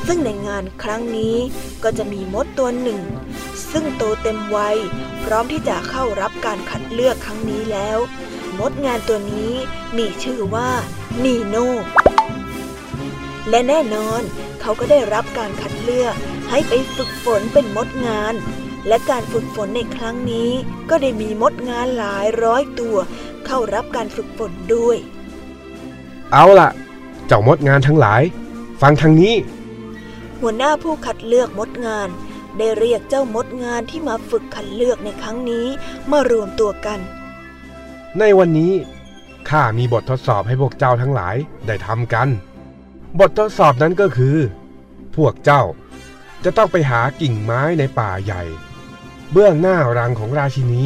[0.07, 1.35] ซึ่งในงานครั้งนี้
[1.83, 3.01] ก็จะมีมดตัวหนึ่ง
[3.71, 4.77] ซึ่งโตเต็มวัย
[5.23, 7.97] พร้อมที่จะเข้ารับการคัดเลือกครั้งนี้แล้ว
[8.59, 9.53] มดงานตัวนี้
[9.97, 10.69] มีชื่อว่า
[11.23, 11.71] นีโน่
[13.49, 14.21] และแน่นอน
[14.61, 16.15] เขาก็ได้รับการคัดเลือก
[16.49, 18.33] ให้ไปฝึกฝนเป็นมดงาน
[18.87, 20.51] และการฝึกฝนในครั้งนี้
[20.89, 22.97] ก็ได้มีมดงานหลายร้อยตัว
[23.45, 24.97] เข้ารับการฝึกฝนด้วย
[26.31, 26.69] เอาล่ะ
[27.27, 28.21] เจ้ามดงานทั้งหลาย
[28.81, 29.33] ฟังทางนี้
[30.47, 32.09] หัวหน้าผู้คัดเลือกมดงาน
[32.57, 35.67] ได้เรียกเจ้ามดงานที่มาฝึกคัดเลือกในครั้งนี้
[36.11, 36.99] มารวมตัวกัน
[38.19, 38.73] ในวันนี้
[39.49, 41.35] ข้ามีบททดสอบให้พวกเจ้าทั้งหลาย
[41.67, 42.27] ได้ทำกัน
[43.19, 44.37] บททดสอบนั้นก็คือ
[45.15, 45.63] พวกเจ้า
[46.43, 48.43] จะต้องไปหากิ่งไม้ในป่าใหญ่
[49.31, 50.83] เบื้องหน้ารังของราชินี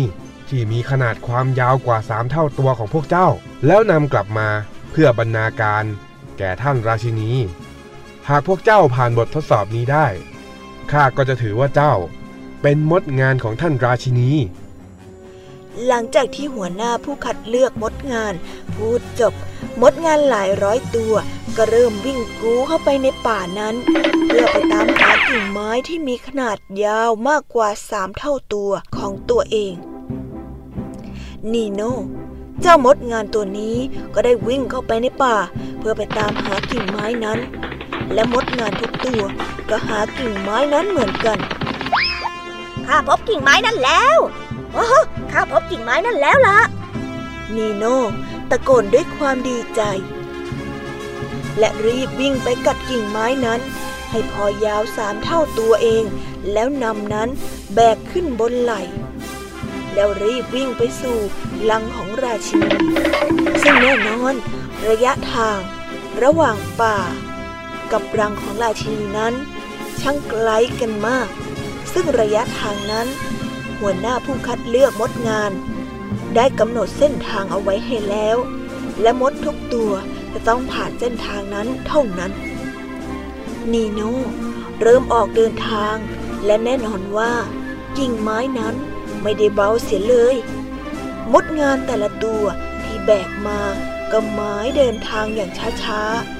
[0.50, 3.28] ที่มีขนาดความยาวกว่าสามเท่าตัวของพวกเจ้า
[3.65, 4.50] แล้วนำกลับมา
[4.91, 5.84] เพื่อบรรณาการ
[6.38, 7.32] แก่ท่านราชินี
[8.29, 10.07] หากพวกเจ้าผ่านบททดสอบนี้ได้
[10.91, 11.93] ข้าก็จะถือว่าเจ้า
[12.61, 14.31] เป็นมดงานของท่านราชินี
[15.87, 18.33] หลังจากที่หัวหน้าผู้คัดเลือกมดงาน
[18.73, 19.33] พูดจบ
[19.81, 21.13] มดงานหลายร้อยตัว
[21.57, 23.75] ก็เริ่มวิ่งกรูเข้าไปในป่านั้น
[24.25, 29.73] เพื่อไปตามหากิ่งไม้ที่มีขนาดยาวมากกว่าสามเท่าตัวของตัวเอง
[31.53, 31.95] นีโน่
[32.61, 33.77] เจ้ามดงานตัวนี้
[34.13, 35.35] ก็ได้วิ่งเข้าไปในป่า
[35.79, 37.39] เพื่อไปตามหากิ่งไม้นั้น
[38.13, 39.24] และมดงานทุกตัว
[39.69, 41.39] ก็หากิ่งไม้นั้นเหมือนกัน
[42.86, 44.17] ข้าพบกิ่งไม้นั่นแล้ว
[44.74, 44.86] โอ้
[45.32, 46.60] ข้าพบกิ่งไม้นั่นแล้วล่ะ
[47.56, 48.00] นีโน่
[48.50, 49.82] ตะโกนด้วยความดีใจ
[51.60, 53.62] และรีบวิ่งไปกัดกิ่งไม้นั้น
[54.10, 56.04] ให้พอยาวสามเท่าตัวเอง
[56.52, 57.30] แล้วนำนั้น
[57.74, 58.82] แบกขึ้นบนไหล่
[59.93, 61.17] แล้วรีบวิ่งไปสู่
[61.69, 62.78] ลังของราชินี
[63.62, 64.34] ซึ่งแน่นอน
[64.88, 65.60] ระยะทาง
[66.24, 66.98] ระหว่างป่า
[67.91, 69.34] กับรังของราชินีนั้น
[70.02, 70.49] ช่างไกล
[70.80, 71.28] กันมาก
[71.93, 73.08] ซึ่งระยะทางนั้น
[73.80, 75.52] หัวหน้าผู้คัดเลือกมดงาน
[76.36, 78.38] ได้กำหนดเส้นทางเอาไว้ให้แล้ว
[79.02, 79.91] และมดทุกตัว
[80.34, 82.32] จะต้องผ่านเส้นทางนั้นเท่านั้น
[83.71, 84.17] นีโน่
[84.82, 85.95] เริ่มออกเดินทาง
[86.45, 87.34] และแน่นอนว่า
[87.97, 88.75] กิ่งไม้นั้น
[89.21, 90.36] ไม่ได้เบาเสียเลย
[91.34, 92.43] มดงานแต่ละตัว
[92.84, 93.60] ที่แบกมา
[94.12, 95.52] ก็ไม้เดินทางอย่าง
[95.84, 96.38] ช้าๆ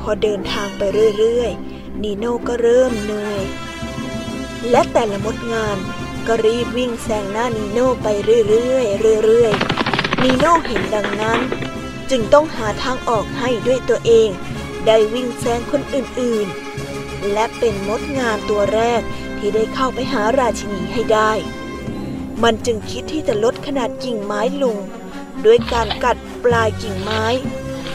[0.00, 0.82] พอเดินทางไป
[1.18, 3.40] เรื่อยๆ นีโน่ก็เริ่มเหนื่อย
[4.70, 5.76] และแต่ละมดงาน
[6.26, 8.08] ก็รีบวิ่งแซงหน้านีโน่ไป
[8.48, 11.40] เรื่อยๆเรื่อยๆ นีโน่เห็นดังนั้น
[12.10, 14.28] จึงต้องหาทางออกให้ด้วยตัวเอง
[14.86, 19.00] ได้วิ่งแซงคนอื่นๆ และเป็นมดงานตัวแรก
[19.38, 21.32] ที่ได้เข้าไปหาราชินีให้ได้
[22.42, 24.76] มันจึงคิดที่จะลดขนาดกิ่งไม้ลง
[25.44, 27.24] ด้วยการกัดปลายกิ่งไม้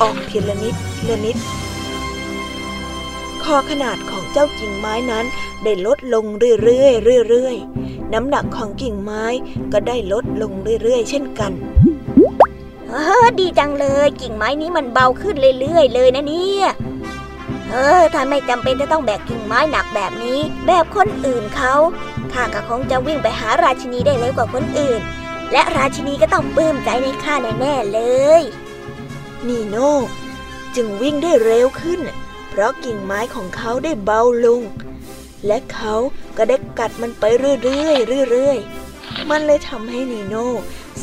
[0.02, 0.76] ออกทีละนิด
[1.10, 1.38] ละนิด
[3.45, 5.25] คอขนาดของเจ้ากิ่งไม้นั้น
[5.63, 6.25] ได้ลดลง
[6.63, 9.25] เรื่อยๆเรื่อยๆน้ำหนักของกิ่งไม้
[9.73, 10.51] ก็ได้ลดลง
[10.84, 11.51] เรื่อยๆ เช่นกัน
[12.89, 16.67] เออดีจังเลย กิ่งไม้นี้มันเบาขึ้นเรื่อยๆเลยนะเนี่ย
[17.69, 21.73] เออถ้าไม่จำเป็นจะต้องแบกกิ่งไม้หนักแบบนี้ แบบคนอื่นเขา
[22.34, 25.01] ข้าก็คงจะวิ่งไปหาราชินีได้เร็วกว่าคนอื่น
[25.51, 27.99] และราชินีก็ต้องปลื้มใจในข้าแน่ๆเล
[28.39, 28.41] ย
[29.47, 29.93] นีโน่
[30.75, 31.99] จึงวิ่งได้เร็วขึ้น
[32.56, 34.62] เพราะกิ่งไม้ของเขาได้เบาลง
[35.48, 35.96] และเขา
[36.38, 37.24] ก็ได้กัดมันไป
[37.63, 37.92] เรื่อ
[38.26, 40.50] ยๆเรื่อยๆ มันเลยทำให้นีโน่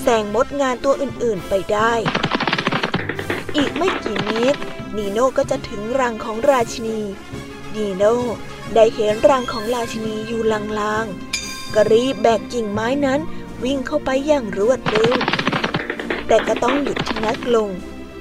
[0.00, 1.92] แซงมดงานตัวอื่นๆไปได้
[3.56, 4.60] อีกไม่กี่เมตร
[4.96, 6.98] นีโน่ก็จะถึงรังของราชินี
[7.76, 8.16] นีโน่
[8.74, 10.42] ได้เห็นรังของราชินีอยู่
[10.80, 13.20] ลางๆก็รีบแบกกิ่งไม้นั้น
[13.64, 15.14] วิ่งเข้าไปอย่างรวดเร็ว
[16.26, 17.68] แต่ก็ต้องหยุดชะงักลง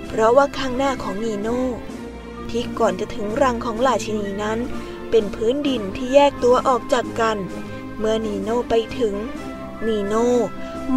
[0.08, 1.64] เพราะว่าข้างหน้าของนีโน่
[2.52, 4.60] ที่ก่อนจะถึงรังของราชินีนั้น
[5.12, 7.38] เป็นพื้นดินที่แยกตัวออกจากกัน
[7.98, 9.16] เมื่อนีโน่ไปถึง
[9.88, 10.30] นีโน่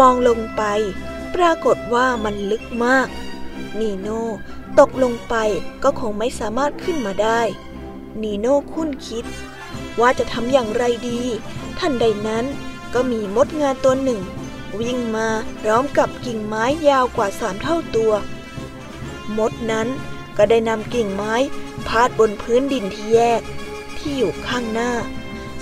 [0.00, 0.62] มองลงไป
[1.34, 3.08] ปรากฏว่ามันลึกมาก
[3.80, 4.22] นีโน่
[4.78, 5.34] ตกลงไป
[5.82, 7.40] ก็คงไม่สามารถขึ้นมาได้
[8.22, 9.24] นีโน่คุ้นคิด
[10.00, 11.20] ว่าจะทำอย่างไรดี
[11.78, 12.44] ทันใดนั้น
[12.94, 14.20] ก็มีมดงานตัวหนึ่ง
[14.80, 15.28] วิ่งมา
[15.60, 18.12] พร้อมกับกิ่งไม้ยาวกว่าสามเท่าตัว
[19.38, 19.88] มดนั้น
[20.36, 21.34] ก็ได้นำกิ่งไม้
[21.88, 23.40] พาดบนพื้นดินที่แยก
[23.98, 24.92] ที่อยู่ข้างหน้า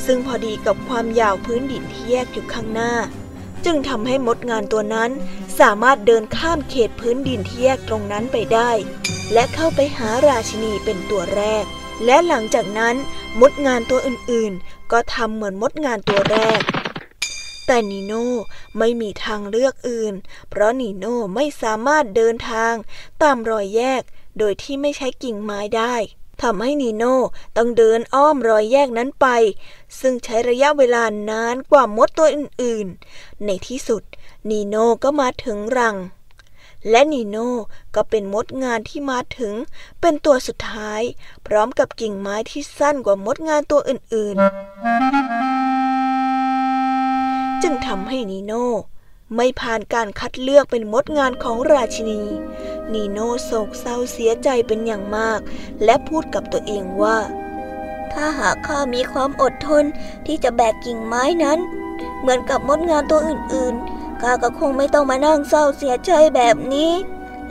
[0.05, 2.93] ซึ่งพอดีกับความยาวพื้นดินที่แยกอยู่ข้างหน้า
[3.65, 5.11] จึงทำให้มดงานตัวนั้น
[5.61, 8.71] สามารถเดินข้ามเขตพื้นดินที่แยกตรงนั้นไปได้
[9.33, 11.65] และเข้าไปหาราชินีเป็นตัวแรก
[12.05, 12.97] และหลังจากนั้น
[13.41, 16.61] มดงานตัวอื่นๆ ก็ทำเหมือนมดงานตัวแรก
[17.67, 18.31] แต่นีโน่
[18.79, 20.15] ไม่มีทางเลือกอื่น
[20.49, 22.75] เพราะนีโน่ไม่สามารถเดินทาง
[23.23, 24.03] ตามรอยแยก
[24.39, 25.95] โดยที่ไม่ใช้กิ่งไม้ได้
[26.43, 27.17] ทำให้นีโน่
[27.57, 29.27] ต้องเดินอ้อมรอยแยกนั้นไป
[30.01, 34.03] ซึ่งใช้ระยะเวลานานกว่ามดตัวอื่นๆ ในที่สุด
[34.51, 35.97] นีโน่ก็มาถึงรัง
[36.91, 37.51] และนีโน่
[37.95, 39.55] ก็เป็นมดงานที่มาถึง
[40.01, 41.03] เป็นตัวสุดท้าย
[41.47, 44.41] พร้อมกับกิ่งไม้ที่สั้นกว่ามดงานตัวอื่นๆ
[47.63, 48.67] จึงทำให้นีโน่
[49.37, 52.23] ไม่ผ่านการคัดเลือกเป็นมดงานของราชินี
[52.93, 55.41] นีโน่โศกเศร้าเสียใจเป็นอย่างมาก
[55.85, 57.19] และพูดกับตัวเองว่า
[58.13, 59.85] ถ้าหากข้ามีความอดทน
[60.27, 61.59] ที่จะแบกกิ่งไม้นั้น
[62.21, 66.93] เหมือนกับมดงานตัวอื่นๆข้าก็คงไม่ต้องมานั่งเศร้าเสียใจแบบนี้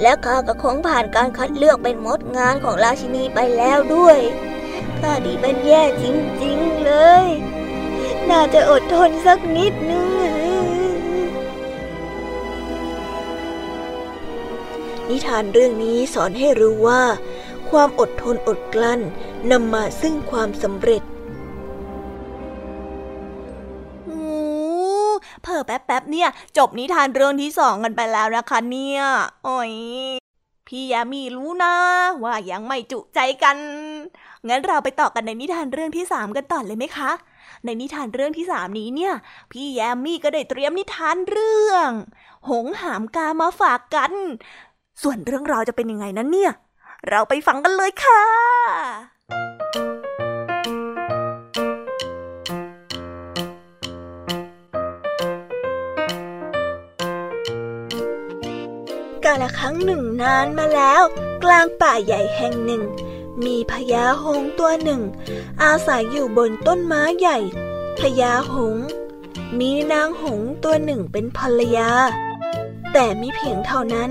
[0.01, 4.19] และข้าก็คงผ่านการคัดเลือกเป็นมดงานของราชินีไปแล้วด้วย
[4.99, 6.05] ข้าดีเป็นแย่จ
[6.43, 6.91] ริงๆเล
[7.23, 7.25] ย
[8.29, 10.03] น่าจะอดทนสักนิดนึ
[10.47, 10.48] ง
[15.09, 17.01] นิทานเรื่องนี้สอนให้รู้ว่า
[17.69, 19.01] ความอดทนอดกลั้น
[19.51, 21.03] นำมาซึ่งความสำเร็จ
[25.43, 29.01] เพิ่แป๊บๆเนี่ย จบนิทานเรื่องที่สองกันไปแล้วนะคะเนี่ย
[29.43, 29.73] โอ้ย
[30.67, 31.75] พี่ยามีรู้นะ
[32.23, 33.57] ว่ายังไม่จุใจกัน
[34.47, 37.11] งั้นเราไปต่อกันในนิทานเรื่องที่สามกันต่อเลยไหมคะ
[37.65, 39.13] ในนิทานเรื่องที่สามนี้เนี่ย
[39.51, 41.89] พี่แยมมี่ก็ได้เตรียมนิทานเรื่อง
[42.49, 44.13] หงหามกามาฝากกัน
[45.01, 46.51] ส่วนเรื่องราวจะเป็นยังไงนั้นเนี่ย
[47.09, 48.21] เราไปฟังกันเลยค่ะ
[59.25, 61.02] กาละครั้งหนึ่งนานมาแล้ว
[61.43, 62.83] กลางป่าใหญ่แห่งหนึ่ง
[63.45, 65.02] มีพญาหงตัวหนึ่ง
[65.63, 67.37] อาศัยอยู่บนต้นไม้ใหญ่
[68.00, 68.77] พญาหง
[69.60, 71.89] มีนางหงตัวหนึ่งเป็นภรรยา
[72.93, 74.10] แต่มีเพียงเท่านั้น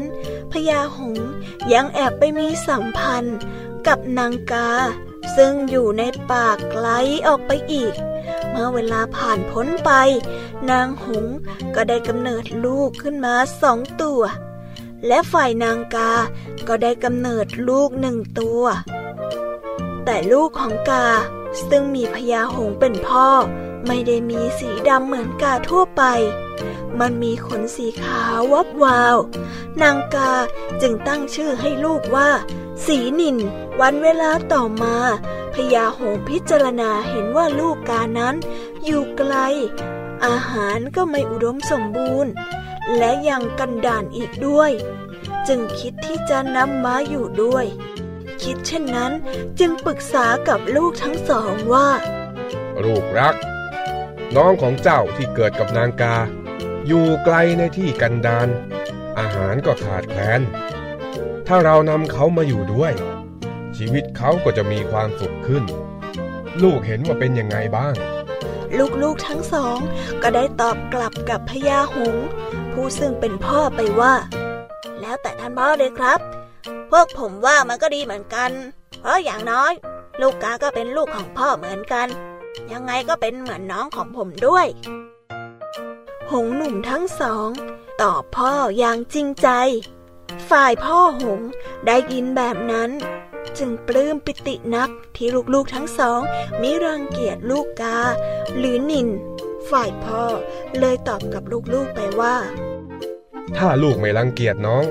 [0.53, 1.19] พญาหง
[1.73, 3.39] ยังแอบไปมีสัมพันธ์
[3.87, 4.71] กับนางกา
[5.37, 6.87] ซึ่งอยู่ในป่าไกล
[7.27, 7.95] ออกไปอีก
[8.49, 9.91] เมื่อเวลาผ่านพ้นไป
[10.71, 11.25] นางหง
[11.75, 14.23] ก็ได้กำเนิดลูกขึ้นมาสองตัว
[15.07, 16.13] และฝ่ายนางกา
[16.69, 18.63] ก็ได้กำเนิดลูกหนึ่งตัว
[20.05, 21.07] แต่ลูกของกา
[21.69, 23.29] ซึ่งมีพญาหงเป็นพ่อ
[23.87, 26.03] ไม่ได้มีสีดำเหมือนกาทั่วไป
[27.01, 29.17] มันมีขนสีขาววับวาว
[29.83, 30.33] นางกา
[30.81, 32.31] จึงตั้งชื่อให้ลูกว่า
[32.87, 33.37] สีนิน
[33.81, 34.97] วันเวลาต่อมา
[35.55, 38.35] พญาโหงพิจารณาเห็นว่าลูกกานั้น
[38.85, 39.35] อยู่ไกล
[40.27, 42.33] อาหารก็ไม่อุดมสมบูรณ์
[42.97, 44.73] และยังกันด่านอีกด้วย
[45.49, 47.67] จึงคิดที่จะนำม้าอยู่ด้วย
[48.43, 49.13] คิดเช่นนั้น
[49.61, 51.89] จึงปรึกษากับลูกทั้งสองว่า
[52.85, 53.37] ลูกรัก
[54.37, 56.17] น้องของเจ้าที่เกิดกับนางกา
[56.89, 58.49] อยู่ไกลในที่กันดาน
[59.19, 60.41] อาหารก็ขาดแคลน
[61.47, 62.93] ถ้าเรานำเขามาอยู่ด้วย
[63.77, 65.65] ชีวิตเขาก็จะมีความสุขขึ้น
[66.63, 67.95] ลูกเห็นว่าเป็นยังไงบ้าง
[69.03, 69.79] ลูกๆทั้งสอง
[70.23, 72.17] ก็ได้ตอบกลับกับพญาหง
[72.73, 74.15] ผู้ซึ่งเป็นพ่อไปว่า
[75.01, 76.19] แล้วแต่ท่านพ่อเลยครับ
[76.91, 78.51] พวกผมว่ามันก็ดีเหมือนกัน
[79.01, 79.73] เพราะอย่างน้อย
[80.21, 82.09] ลูกกาก็เป็นลูกของพ่อเหมือนกัน
[82.73, 84.67] ยังไงก็เป็นเหมือนน้องของผมด้วย
[86.33, 87.49] หงหนุ่มทั้งสอง
[88.03, 89.49] ตอบพ่ออย่างจริงใจ
[90.51, 91.41] ฝ่ายพ่อหง
[91.87, 92.91] ได้ยินแบบนั้น
[93.59, 96.21] จึงปลื้มปิตินักที่ลูกๆทั้งสอง
[96.61, 97.99] มิรังเกียจลูกกา
[98.57, 99.09] หรือนิน
[99.71, 100.23] ฝ่ายพ่อ
[100.79, 101.43] เลยตอบกับ
[101.75, 102.37] ลูกๆไปว่า
[103.57, 104.85] ถ้าลูกไม่รังเกียจน้อง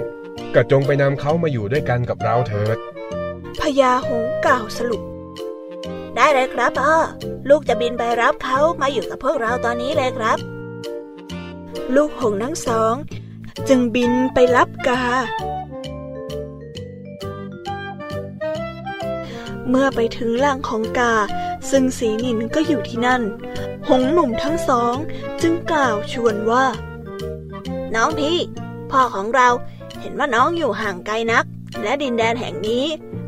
[0.55, 2.77] ก็จงไปนำเขามาอยู่ด้วยกันกับเราเถิด
[3.59, 5.01] พญาหงกล่าวสรุป
[6.15, 6.95] ได้เลยครับพ่อ
[7.49, 10.56] ลูกจะบินไปรับเขามาอยู่กับพวกเราตอนนี้เลยครับ
[11.95, 12.93] ลูกหงทั้งสอง
[13.67, 15.01] จึงบินไปรับกา
[19.69, 21.13] เมื่อไปถึงล่างของกา
[21.69, 23.21] ซึ่งสีนินก็อยู่ที่นั่น
[23.87, 24.95] หงหนุ่มทั้งสอง
[25.41, 26.65] จึงกล่าวชวนว่า
[27.95, 28.37] น้องพี่
[28.91, 29.49] พ่อของเรา
[29.99, 31.45] เห็นว่าน้องอยู่ห่างไกลนัก
[31.83, 32.85] และดินแดนแห่งนี้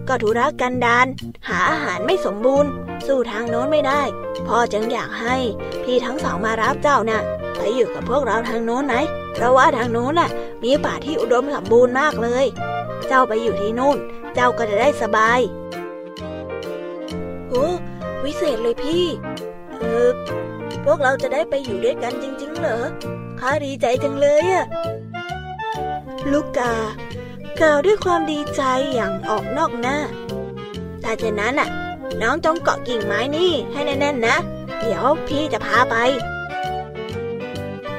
[0.10, 1.08] ก็ธุระกันดาน
[1.48, 2.70] หาอาหารไม่สมบูรณ์
[3.08, 4.02] สู้ทางโน้นไม่ได้
[4.48, 5.38] พ่อจึงอยากให้
[5.84, 7.22] พี่ทั้งสองมารับเจ้านะ่ะ
[7.56, 8.96] ไปอยู่กับพวกเราทางโน้นไหม
[9.34, 10.30] เพราะว่าทางโน้นน่ะ
[10.64, 12.46] มีป่าที่อุดมสมบูรณ์มากเลย
[13.08, 13.98] เจ้าไปอยู่ที่นู่น
[14.36, 15.40] เจ้าก็จะได้สบาย
[17.50, 17.68] โอ้
[18.24, 19.06] วิเศษเลยพี่
[19.80, 20.10] เออ
[20.86, 22.86] พวกเราจะได้ไปอยู่ด้วยกันจริง ๆ เหรอ
[23.40, 24.66] ข้าดีใจจังเลยอะ
[26.32, 26.74] ลูกกา
[27.60, 28.62] กล่าวด้วยความดีใจ
[28.94, 29.98] อย่างออกนอกหน้า
[31.04, 31.70] ถ้าเช่นนั้นน่ะ
[32.22, 34.36] น้องจงเกาะกิ่งไม้นี่ให้แน่นๆนะ
[34.80, 35.96] เดี๋ยวพี่จะพาไป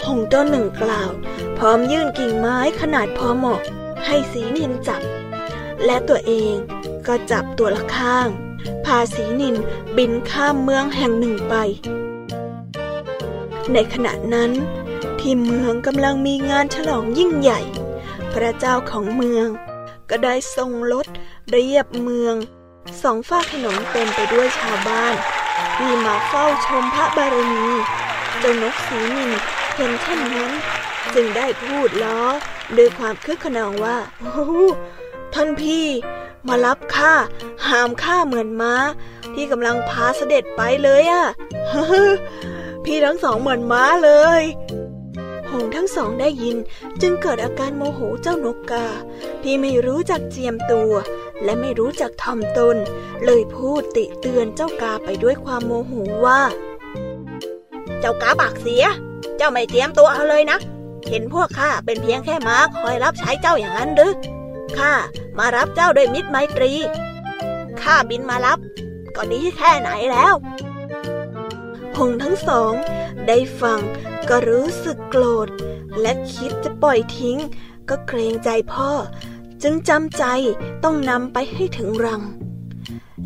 [0.06, 1.10] หงต้นหนึ่งกล่าว
[1.58, 3.60] พร้อมยื่นกิ่งไม้ขนาดพอเหมาะ
[4.04, 5.02] ให้สีนินจับ
[5.84, 6.54] และตัวเอง
[7.06, 8.28] ก็จับตัวละข้าง
[8.84, 9.56] พาสีนิน
[9.96, 11.54] บินข้ามเมืองแห่งหนึ่งไป
[13.72, 14.50] ในขณะนั้น
[15.20, 17.60] ที่เมืองกำลังมีงานฉลองยิ่งใหญ่
[18.34, 19.48] พระเจ้าของเมือง
[20.10, 21.06] ก็ได้ทรงรถ
[21.50, 22.34] เรียบเมือง
[23.02, 25.14] สองฝาถนนเต็มไปด้วยชาวบ้าน
[25.76, 27.66] ที่มาเฝ้าชมพระบารมี
[28.38, 29.30] เจ้านกสีนิน
[29.74, 30.52] เห็นเช่นนั้น
[31.14, 32.20] จึงได้พูดล้อ
[32.76, 34.48] ด้วยความคึกขนองว่าโอ้
[35.34, 35.86] ท่านพี่
[36.48, 37.14] มารับข้า
[37.68, 38.74] หามข้าเหมือนม้า
[39.34, 41.26] ที่กำลังพาเสด็จไปเลยอะ
[42.84, 44.42] พี่ทั้งสองเหมือนม้าเลย
[45.52, 46.56] หงทั้งสองได้ยิน
[47.00, 48.86] จึงเกิดอาการโมโหเจ้านกกา
[49.42, 50.92] ที่ไม่รู้จักเจียมตัว
[51.44, 52.76] และไม่รู้จักทำตน
[53.24, 55.92] เลยพูดติเตือนเจ้ากาไปด้วยความโมโห
[56.26, 56.40] ว่า
[58.00, 58.84] เจ้ากาปากเสีย
[59.36, 60.58] เจ้าไม่เตรียมตัวเอาเลยนะ
[61.08, 64.12] เห็นพวกข้าเป็นเพียงแค่ม้าคอยรับใช้เจ้าอย่างนั้นหรือ
[64.78, 64.92] ข้า
[65.38, 66.72] มารับเจ้าด้วยมิตรไมตรี
[67.82, 68.58] ข้าบินมารับ
[69.16, 70.34] ก็ดีแค่ไหนแล้ว
[71.98, 72.72] หงทั้งสอง
[73.26, 73.80] ได้ฟัง
[74.28, 75.48] ก็รู้สึกโกรธ
[76.00, 77.38] และคิดจะปล่อยทิ้ง
[77.88, 78.90] ก็เกรงใจพ่อ
[79.62, 80.24] จึงจำใจ
[80.84, 82.22] ต้องนำไปให้ถึงรัง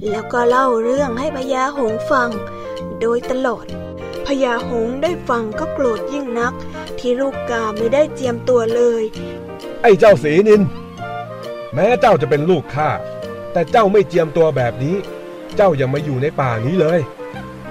[0.08, 2.30] แล้วก็เล่าเรื่องให้พญาหงฟัง
[3.00, 3.66] โดยตลอด
[4.26, 6.54] พญาหงได้ฟังก็โกรธยิ่งนัก
[6.98, 9.02] ที่ลูกกาไม่ได้เจียมตัวเลย
[9.82, 10.62] ไอ้เจ้าสีนิน
[11.74, 12.90] แม้เจ้าจะเป็นลูกข้า
[13.52, 14.96] แต่เจ้าไม่เจียมตัวแบบนี้
[15.56, 17.00] เจ้าอย่ามาอยู่ในป่านี้เลย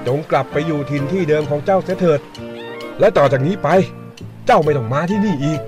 [0.07, 2.19] จงกลับไปอยู่ถิ่นที่เดิมของเจ้าเสียเถิด
[2.99, 3.67] และต่อจากนี้ไป
[4.45, 5.59] เจ้าไม่ต้องมาที่นี่อีก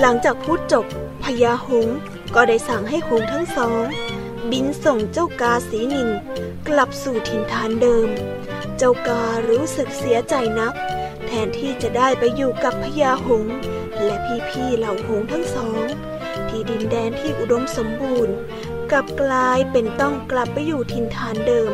[0.00, 0.86] หลังจากพูดจบ
[1.22, 1.88] พญาหง
[2.34, 3.82] ก็ได้สั่งให้หงทั้งสอง
[4.50, 6.08] บินส่งเจ้ากาสีนิน
[6.68, 8.08] กลับสู่ถิ่นฐานเดิม
[8.78, 10.74] เจ้าการู้สึกเสียใจนัก
[11.26, 13.44] แทนที่จะได้ไปอยู่กับพญาหง
[14.04, 14.16] และ
[14.48, 15.82] พี่ๆเหล่าหงทั้งสอง
[16.48, 18.34] ที่ดินแดนที่อุดมสมบูรณ์
[18.92, 21.70] กลับกลายเป็นต้องกลับไปอยู่ถิ่นฐานเดิม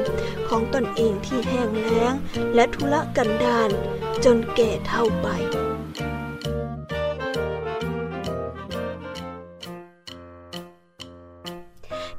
[0.48, 2.12] ของตนเองที่แห้งแล้ง
[2.54, 3.70] และทุรกันดาร
[4.24, 5.28] จนแก่เท่าไป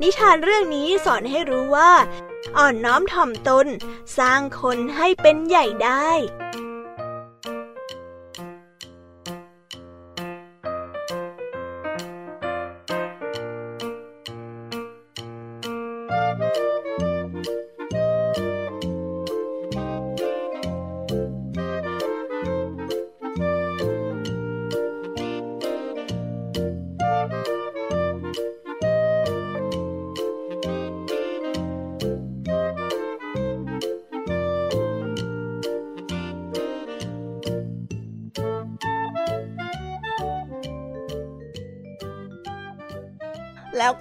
[0.01, 1.91] นิทานเรื่องนี้สอนให้รู้ว่า
[2.57, 3.67] อ่อนน้อมถ่อมตน
[4.17, 6.09] สร้างคนให้เป็นใหญ่ได้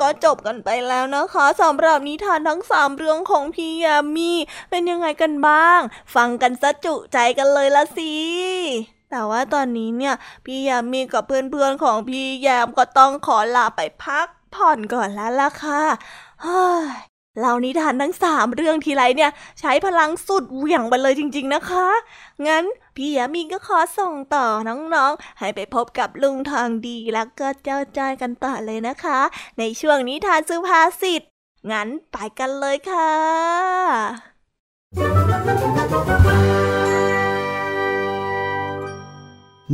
[0.00, 4.32] ก็จบกันไปแล้วนะคะสำหรับนิทานทั้งสามเรื่องของพี่ยามี
[4.70, 5.80] เป็นยังไงกันบ้าง
[6.14, 8.14] ฟังกันซะจุใจกันเลยละสิ
[9.10, 10.14] แต่ว่าตอนนี้เนี่ย
[10.44, 15.82] พี่ยามีกับเพื่อนๆของพี่ยามก็ต้องขอลาไปพักผ่อนก่อนแล้วล่ะค่ะ
[17.38, 19.30] เล่านิทานทั้งสามเรื่องทีไรเนี่ย
[19.60, 21.88] ใช้พลังสุดเหวี่ยงไปเลยจริง ๆนะคะ
[22.46, 22.64] งั้น
[22.96, 29.20] พี่ยามีก็ขอส่งต่อน้องๆ ให้ไปพบกับลุงทองดีแล้วก็เจ้าจ้อยกันต่อเลยนะคะ
[29.58, 31.22] ในช่วงนิทานสุภาษิต
[31.70, 33.12] งั้นไปกันเลยค่ะ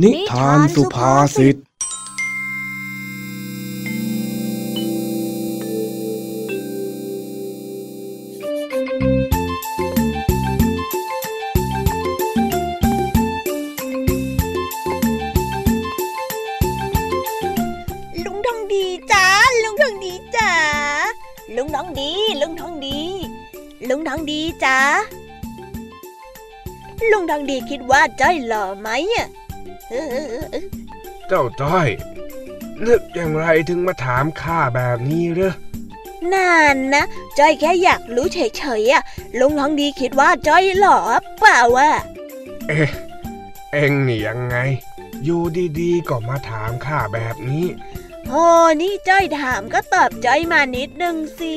[0.01, 1.55] นิทานสุภาษิต
[24.65, 24.77] จ้า
[27.11, 29.27] ลุงทองดีคิดว่าจ้อยหล่อไหมอะ
[31.27, 31.89] เจ้าจ้อย
[32.85, 35.55] นึกอย่างไรถึงมาถามข้าแบบนี้เรอ
[36.33, 37.03] นานนะ
[37.39, 39.03] จ้อยแค่อยากรู้เฉยๆอะ
[39.39, 40.97] ลุงทองดีคิดว่าจ้อยหล่อ
[41.39, 41.89] เปล่าวะ
[42.67, 42.89] เอ๊ะ
[43.71, 44.57] เอ็งนี่ยังไง
[45.23, 45.41] อยู่
[45.79, 47.65] ดีๆก็มาถามข้าแบบนี้
[48.27, 48.45] โอ้
[48.81, 51.55] นี่จ้อยถามก็ตอบจ้อยมานิดนึงสิ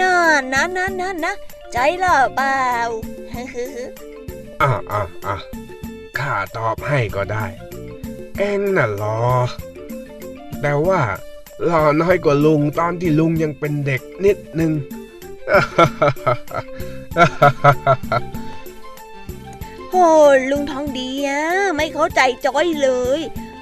[0.00, 0.14] น่า
[0.52, 1.34] นะนะนะนะ
[1.72, 2.64] ใจหล่อเปล่า
[4.60, 5.36] อะอะอะ
[6.18, 7.44] ข้าตอบให้ก็ได้
[8.38, 9.20] เอ็งน่ะรอ
[10.60, 11.00] แต่ว่า
[11.64, 14.72] หล่อน้อยกว่าลุงตอนที่ลุงยังเป็นเด็กนิดนึง
[19.90, 20.06] โอ้
[20.50, 21.42] ลุงทองดีอะ
[21.76, 23.20] ไม่เข้าใจจ้อยเลย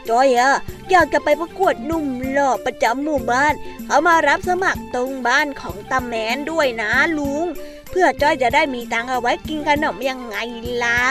[0.08, 0.52] จ้อยอะ
[0.90, 3.54] อยากจะไปประกวดหนุ่มหล่อประจำหมู่บ้าน
[3.86, 7.46] เขามารับสมัครตรงบ้านของตาแมนด้วยนะลุง
[7.90, 10.36] เพื่อจ้อยจะได้มีตังเอาไว้กินขนมยังไง
[10.84, 11.02] ล่ะ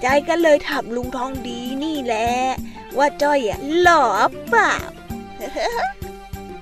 [0.00, 2.28] ใจก็เลยถามลุงทองดีนี่แหละ
[2.98, 4.04] ว่าจ้อยอะหล่อ
[4.48, 4.72] เปล่า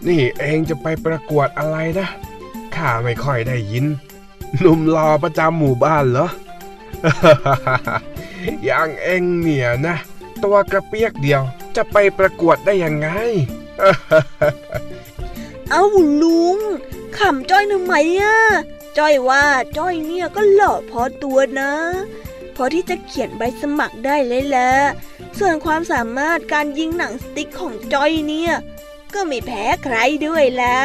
[0.08, 2.08] นี่เองจะไปประกวดอะไรนะ
[2.74, 3.86] ข้าไม่ค่อยได้ยิน
[4.58, 6.28] หนุ่มหล่อประจำหมู่บ้านเหรอ
[8.64, 9.96] อย่างเองเนี่ยนะ
[10.44, 11.42] ตัวกระเปียกเดียว
[11.76, 13.08] จะไปประกวดได้ยังไง
[15.70, 15.82] เอา
[16.22, 16.58] ลุง
[17.18, 18.36] ขำจ้อยทำไมอะ
[18.98, 19.44] จ้อยว่า
[19.76, 21.72] จ้อยเนี่ยก็หล่อพอตัวนะ
[22.56, 24.72] พอที่จะเขียนใบสมัครได้เลยแหละ
[25.38, 28.52] ส่วนความสามารถการยิงหนังสติ๊กของจ้อยเนี่ย
[29.14, 30.78] ก็ไม่แพ้ใครด้วยละ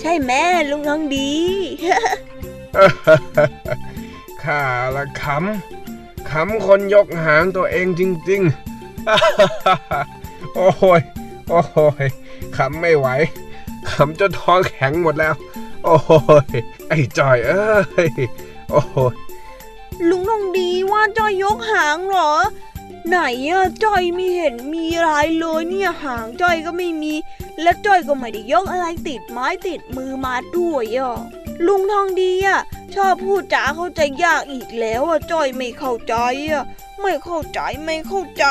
[0.00, 1.32] ใช่แม่ลุงทองดี
[4.42, 4.62] ข้า
[4.96, 8.42] ละขำขำคนยกหางตัวเองจริง
[9.28, 11.00] ๆ โอ้ย
[11.48, 11.60] โอ้
[12.04, 12.06] ย
[12.56, 13.08] ขำไม่ไหว
[13.90, 15.34] ขำจนท้องแข็งหมดแล้ว
[15.84, 15.96] โอ้
[16.44, 16.56] ย
[16.88, 18.10] ไอ้จอยเอ้ย
[18.70, 18.82] โอ้
[19.12, 19.14] ย
[20.08, 22.32] ลุงน้องดีว่าจอยยกหางเหรอ
[23.08, 23.18] ไหน
[23.50, 27.14] อะจอยไม่เห็นมีอะไรเลยเนี่ยหางจอยก็ไม่มี
[27.60, 31.18] และจอยก็ไม่ได้ยกอะไรติดไม้ติดมือมาด้วยอะ
[31.66, 32.60] ลุงทองดีอะ
[32.94, 36.14] ชอบพูดจาเข้าใจยากอีกแล้วอะจ้อยไม่เข้าใจ
[36.50, 36.64] อะ
[37.00, 38.46] ไม่เข้าใจไม่เข้าใจ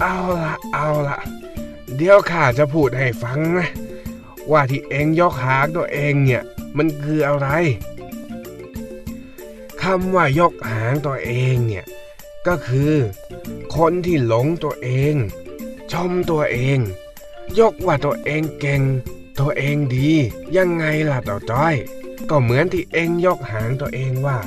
[0.00, 1.18] เอาละเอาละ
[1.96, 3.68] เดี๋ยวข้าจะพูดให้ฟังนะ
[4.50, 6.42] ว่าที่เองยกหางตัวเองเนี่ย
[6.76, 7.48] มันคืออะไร
[9.82, 11.84] คำว่ายกหางตัวเองเนี่ย
[12.46, 12.94] ก็คือ
[13.76, 15.14] คนที่หลงตัวเอง
[15.92, 16.78] ชมตัวเอง
[17.58, 18.82] ยกว่าตัวเองเก่ง
[19.40, 20.10] ตัวเองดี
[20.56, 21.74] ยังไงล่ะต่อจ้อย
[22.30, 24.38] ก็เหมือนที่เองยกหางตัวเองว่า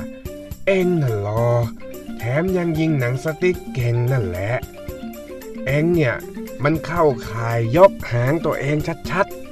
[0.66, 1.46] เองน่ะรอ
[2.18, 4.52] แถมยังยิงหนังสติ๊กเก่งนั่นแหละ
[5.66, 6.14] เองเนี่ย
[6.62, 8.76] มันเข้าข่ายยกหางตัวเอง
[9.10, 9.45] ชัดๆ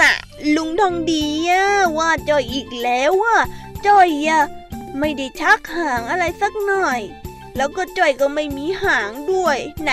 [0.00, 0.14] น่ะ
[0.56, 1.64] ลุงทองดีอะ
[1.98, 3.36] ว่าจอยอีกแล้วว่า
[3.86, 4.42] จอยอะ
[4.98, 7.00] ไม่ได้ชักหางอะไรสักหน่อย
[7.56, 9.90] แล้วก็จอยก็ไม่มีหางด้วยไหน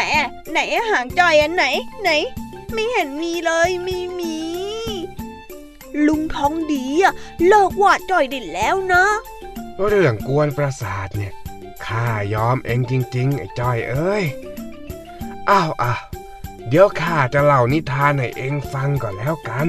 [0.52, 0.58] ไหน
[0.90, 1.66] หางจอยอันไหน
[2.02, 2.10] ไหน
[2.74, 4.38] ไม่เห็นมีเลยไม่มี
[6.08, 7.14] ลุงทองดีอะ
[7.48, 9.06] เลิกวาดจอยได้แล้วนะ
[9.88, 11.34] เรื่องกวนประสาทเนี่ย
[11.86, 14.24] ข้ายอมเองจริง ๆ ไอ้จอยเอ้ย
[15.50, 16.02] อ้าวอ้าว
[16.74, 19.68] เดี๋ยวข้าจะเล่านิทานให้เองฟังก่อนแล้วกัน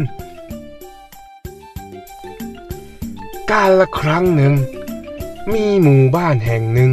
[3.50, 4.55] กาลละครั้งหนึ่ง
[5.52, 6.90] มีหมู่บ้านแห่งหนึ่ง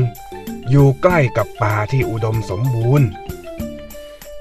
[0.70, 3.08] อยู่ใกล้กับป่าที่อุดมสมบูรณ์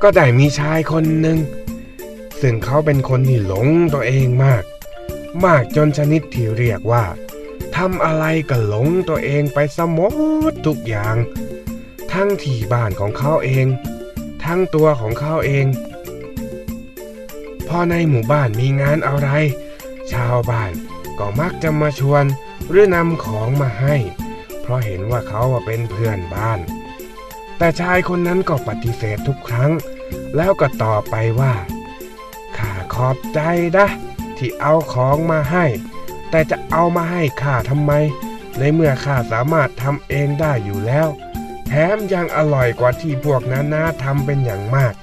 [0.02, 1.38] ก็ได้มีชายคนหนึ่ง
[2.40, 4.64] ซึ่งเขาเป็นคนที่หลงตัวเองมาก
[5.44, 7.04] มากจนชนิดที่เรียกว่า
[7.76, 11.16] ทำอะไรก็หลงตัวเองไปสมดทุกอย่าง
[12.12, 13.68] ทั้งที่บ้านของเขาเอง
[14.52, 15.66] ทั้งตัวของเขาเอง
[17.68, 19.28] พอในหมู่บ้านมีงานอะไร
[20.12, 20.72] ชาวบ้าน
[21.18, 22.24] ก็มักจะมาชวน
[22.70, 23.96] หรือนำของมาให้
[24.60, 26.60] เพราะเห็นว่าเขาเป็นเพื่อนบ้าน
[27.58, 29.70] แต่ชายคนนั้นก็ปฏิเสธทุกครั้ง
[30.36, 31.54] แล้วก็ตอบไปว่า
[32.56, 33.40] ข้าขอบใจ
[33.76, 33.86] นะ
[34.38, 35.64] ที่เอาของมาให้
[36.30, 37.92] แต่จะเอามาให้ข้าทำไม
[38.58, 41.08] ในเมื่อข้าสามารถทำเองได้อยู่แล้ว
[41.72, 44.94] แถมยังอร่อยกว่าที่พวกนั้นนาทำเป็นอย่างมาก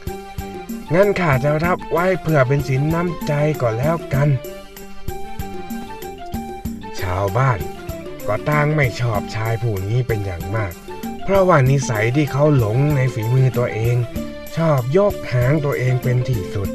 [0.94, 4.30] งั้นข้าจะรับไว้เพื่อเป็นสินน้ำใจก่อนแล้วกัน
[7.00, 7.60] ชาวบ้าน
[8.28, 10.74] ก็ต่างไม่ชอบชายผู้นี้เป็นอย่างมาก
[11.24, 13.96] เพราะว่านิสัยที่เขาหลงในฝีมือตัวเอง
[14.56, 16.70] ชอบยกหางตัวเองเป็นที่สุด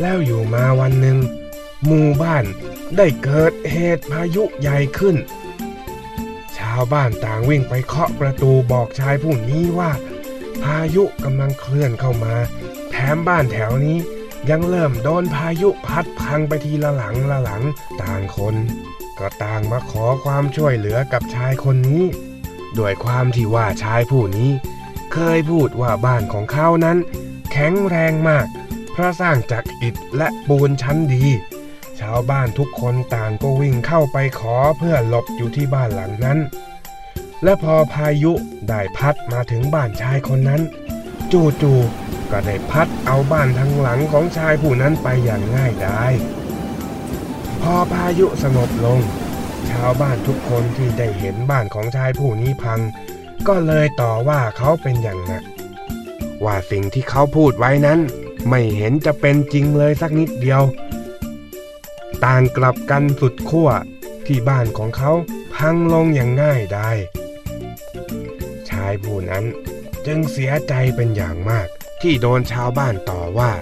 [0.00, 1.18] แล้วอยู่มาวันหนึ่ง
[1.84, 2.44] หมู่บ้าน
[2.96, 9.90] ได้เกิดเหตุพายุใหญ่ขึ้นาวบ้านต่างวิ่งไปเคาะประตูบอกชายผู้นี้ว่า
[10.62, 12.34] พายุกำลังเคลื่อนเข้ามา
[12.90, 13.98] แถมบ้านแถวนี้
[14.50, 17.62] ยังเริ่มโดนพายุพัดพังไปทีละหลังละหลัง
[18.02, 18.54] ต่างคน
[19.18, 22.04] ก็ต่างมาขอความช่วยเหลือกับชายคนนี้
[22.78, 24.50] ด้วยความที่ว่าชายผู้นี้
[25.12, 26.98] เคยพูดว่าบ้านของเขานั้น
[27.52, 28.46] แข็งแรงมาก
[28.92, 31.24] เพราะสร้างจากอิฐและปูนชั้นดี
[32.02, 36.38] ชาวบ้านทุกคนต่างก็วิ่งเข้าไปขอเพื่อหลบอยู่ที่บ้านหลังนั้น
[37.42, 38.32] และพอพายุ
[38.68, 40.62] ได้พัดมาถึงบ้านชายคนนั้น
[41.32, 46.12] จู่ๆก็ได้พัดเอาบ้านทั้งหลังของชายผู้นั้นไปอย่างง่ายดาย
[47.62, 49.00] พอพายุสงบลง
[49.70, 52.80] ชาวบ้านทุกคนที่ได้เห็นบ้านของชายผู้นี้พัง
[53.48, 55.44] ก็เลยต่อว่าเขาเป็นอย่างหนัก
[56.44, 58.00] ว่าสิ่งที่เขาพูดไว้นั้น
[58.48, 60.62] ไม่เห็นจะเป็นจริงเลยสักนิดเดียว
[62.24, 63.70] ต่างกลับกันสุดขั้ว
[64.26, 65.12] ที่บ้านของเขา
[65.54, 66.90] พังลงอย่างง่ายได้
[68.68, 69.44] ชายผู้นั้น
[70.06, 71.68] จึงเสียใจเป็นอย่างมาก
[72.02, 73.52] ที่โดนชาวบ้านต่อว่า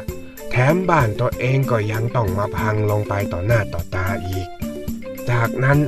[0.51, 4.47] แถมบ้านตัวเองก็ยังต้องมาพังลงไปต่อหน้าต่อตาอีก
[5.31, 5.79] จากนั้น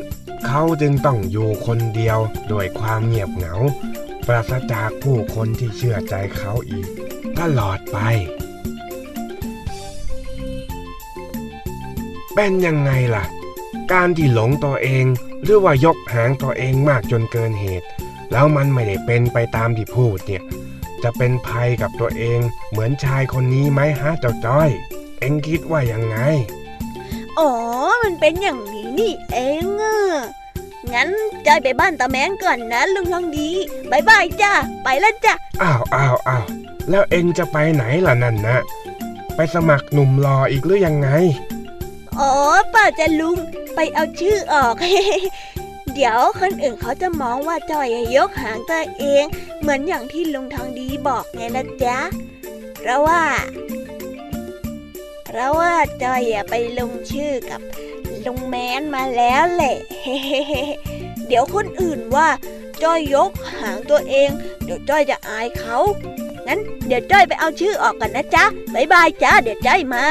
[0.47, 2.19] เขาจึงต้องอยู่คนเดียว
[2.49, 3.55] โดยความเงียบเหงา
[4.27, 6.87] ปราศจากผู้คนที่เชื่อใจเขาอีก
[7.39, 7.99] ตลอดไป
[12.35, 13.25] เป็นยังไงล่ะ
[13.93, 15.05] การที่หลงตัวเอง
[15.43, 17.87] หรือว่ายกหางตัวเองมากจนเกินเหตุ
[18.33, 20.43] แล้วมันไม่ได้เป็นไปตามที่พูดเนี่ย
[21.03, 24.69] จะเป็นภัยกับตัวเองเหมือนชายคนนี้ไหมฮะเจ้าจ้อย
[25.21, 26.17] เอ็งคิดว่ายังไง
[27.39, 27.51] อ๋อ
[28.03, 29.99] มันเป็นอย่างนี้นี่เองอะ
[30.93, 31.09] งั้น
[31.47, 33.51] จอยไปบ้านตาแมนก่อนนะลุงทองดี
[33.91, 34.53] บายบายจ้า
[34.85, 36.45] ไปแล้วจ้ะอ้าวอ้าวอ้าว
[36.91, 38.59] แล้วเอ็งจะไปไหนล่ะนั่นนะ
[39.35, 41.09] ไปสมัครหนุ่มรออีกหรือยังไง
[42.21, 42.33] อ๋อ
[42.75, 43.37] ปล่าจะลุง
[43.75, 44.75] ไปเอาชื่อออก
[45.95, 47.87] เดี๋ยวคนอื่นเขาจะมองว่าจอย
[48.17, 49.25] ยกหางตัวเอง
[49.61, 51.99] เหมือนอย่างที่ลุงทองดีบอกไงนะจ๊ะ
[52.79, 53.23] เพราะว่า
[55.27, 57.61] เพราะว่าจอยไปลงชื่อกับ
[58.27, 59.77] ลุงแมนมาแล้วแหละ
[61.27, 62.29] เดี๋ยวคนอื่นว่า
[62.83, 64.29] จอยยกหางตัวเอง
[64.65, 65.79] เดี๋ยวจ้อยจะอายเขา
[66.47, 68.45] งั้นเดี๋ยวจ้อยไปเอาชื่อออกกันนะจ๊ะ
[68.75, 70.07] บายบายจ้าเดี๋ยวจ้อยมา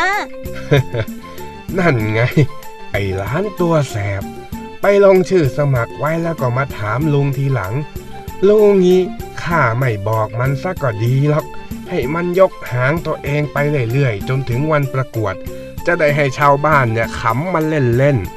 [1.79, 2.21] นั่นไง
[2.91, 4.23] ไอ้ล้านตัวแสบ
[4.81, 7.73] ไปลงชื่อสมัครไว้แล้วก็มาถามลุงทีหลัง
[8.47, 9.01] ลุงงี้
[9.43, 11.45] ข้าไม่บอกมันซะก็ดีหรอก
[11.89, 13.57] ให้มันยกหางตัวเองไป
[13.91, 15.33] เรื่อยๆ จนถึงวันประกวด
[15.85, 18.31] จะได้ให้ชาวบ้านเนี่ยขำมันเล่นๆ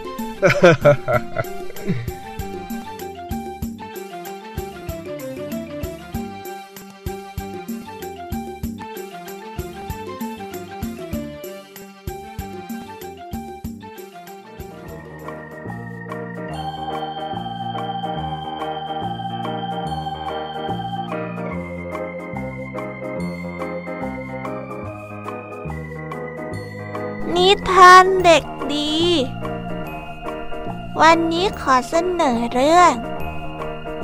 [31.69, 32.93] ขอเสนอเรื่อง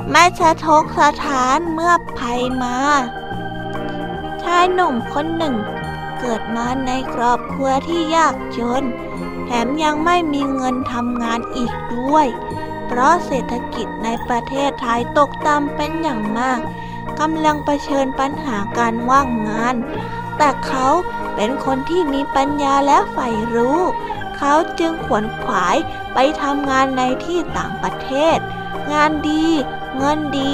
[0.09, 2.77] ไม่สะทกสถานเมื่อภัยมา
[4.41, 5.55] ชายหนุ่มคนหนึ่ง
[6.19, 8.83] เกิดมาในครอบครัวที่ยากจน
[9.45, 12.27] แถมยังไม่มีเงินทำงานอีกด้วย
[12.87, 16.59] เพราะเศรษฐกิจในประเทศไทยตกต่ำเป็นอย่างมาก
[17.19, 19.75] กำลังเผชิญปัญหาการว่างงาน
[20.37, 20.87] แต่เขา
[21.35, 23.79] เป็นคนที่มีปัญญาและใฝ่รู้
[24.43, 25.77] เขาจึงขวนขวาย
[26.13, 28.37] ไปทำงานในที่ต่างประเทศ
[28.93, 29.45] งานดี
[29.97, 30.53] เงินดี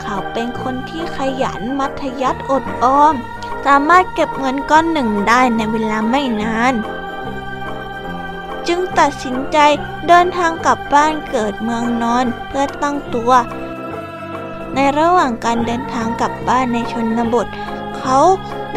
[0.00, 3.14] เขาเป็นคนที่ขยันมัธยัติอดออม
[3.66, 6.74] สามารถเก็บเงินก้อนหนึ่งได้ในเวลาไม่นาน
[8.66, 9.58] จึงตัดสินใจ
[10.08, 13.32] เดินทางกลับบ้านเกิดเมืองนอนเพื่อตั้งตัว
[14.74, 17.46] ในระหว่างการเดินทางกลับบ้านในชนบท
[17.98, 18.20] เขเขา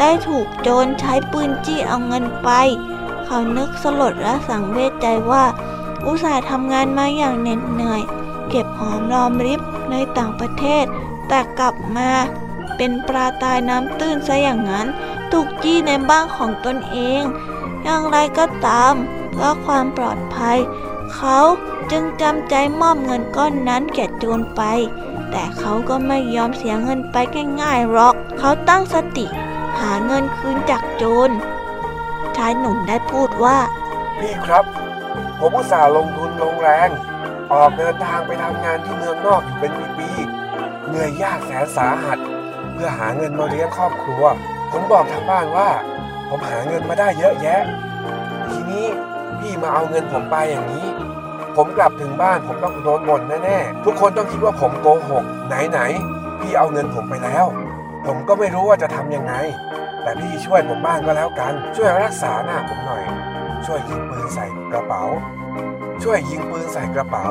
[0.00, 2.50] ได้ถูกโจรใช้ปืนจี้เอาเงินไป
[3.30, 5.44] เขานึกสลดและสังเวชใจว่า
[6.06, 8.02] อุตส่าห์ทำงานมาอย่างเหน็ดเหนื่อย
[8.48, 9.60] เก็บหอมรอมริบ
[9.90, 10.84] ในต่างประเทศ
[11.28, 12.10] แต่กลับมา
[12.76, 14.86] เป็นปลาตายน้ำตื้นซะอย่างนั้น
[15.32, 17.22] ถูกจี้ในบ้านของตนเอง
[17.82, 18.94] อย่างไรก็ตาม
[19.32, 20.58] เพื่อความปลอดภัย
[21.14, 21.38] เขา
[21.90, 24.62] จึงจำใจมอบเงินก้อนนั้นแก่โจรไป
[25.30, 27.16] แต่เขาก็ไม่ยอมเสียเงินไป
[27.62, 29.26] ง่ายๆหรอก เขาตั้งสติ
[29.80, 31.30] หาเงินคืนจากโจร
[32.38, 33.58] ชายหนุ่มได้พูดว่า
[34.18, 34.64] พี่ครับ
[35.38, 36.88] ผมอุตส่าห์ลงทุนลงแรง
[37.52, 42.18] ออกเดินทางไปทำงานที่เมืองนอกอยู่เป็นปีๆเหนื่อยยากแสนสาหัส
[42.72, 44.22] เพื่อหาเงินมาเลี้ยงครอบครัว
[44.72, 45.68] ผมบอกทางบ้านว่า
[46.28, 47.62] ผมหาเงินมาได้เยอะแยะ
[48.50, 48.86] ทีนี้
[49.38, 50.86] พี่มาเอาเงินผมไปอย่างนี้
[51.56, 55.24] ผมกลับถึงบ้านผมต้องโดนบ่นแน่ๆทุกคนต้องคิดว่าผมโกหก
[55.70, 57.46] ไหนๆพี่เอาเงินผมไปแล้ว
[58.06, 59.34] ผมก็ไม่รู้ว่าจะทำยังไง
[60.02, 63.02] แต่พี่ช่วยผมบ้างก็แล้วกัน ช่วยรักษาหน้าผมหน่อย
[63.66, 65.02] ช่วยยิงปืนใส่กระเป๋า
[66.02, 67.26] ช่วยยิงปืนใส่กระเป๋า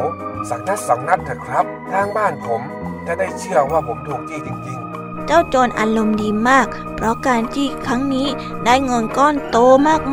[0.49, 2.61] สักนัดสองนัดเถอะครับ ทางบ้านผม
[3.07, 4.79] จะได้เชื่อว่าผมถูกจี้จริง
[5.27, 8.27] เจ้าโจรอารมณ์ดีมาก เพราะการจี้ครั้งนี้
[8.65, 9.57] ได้เงินก้อนโต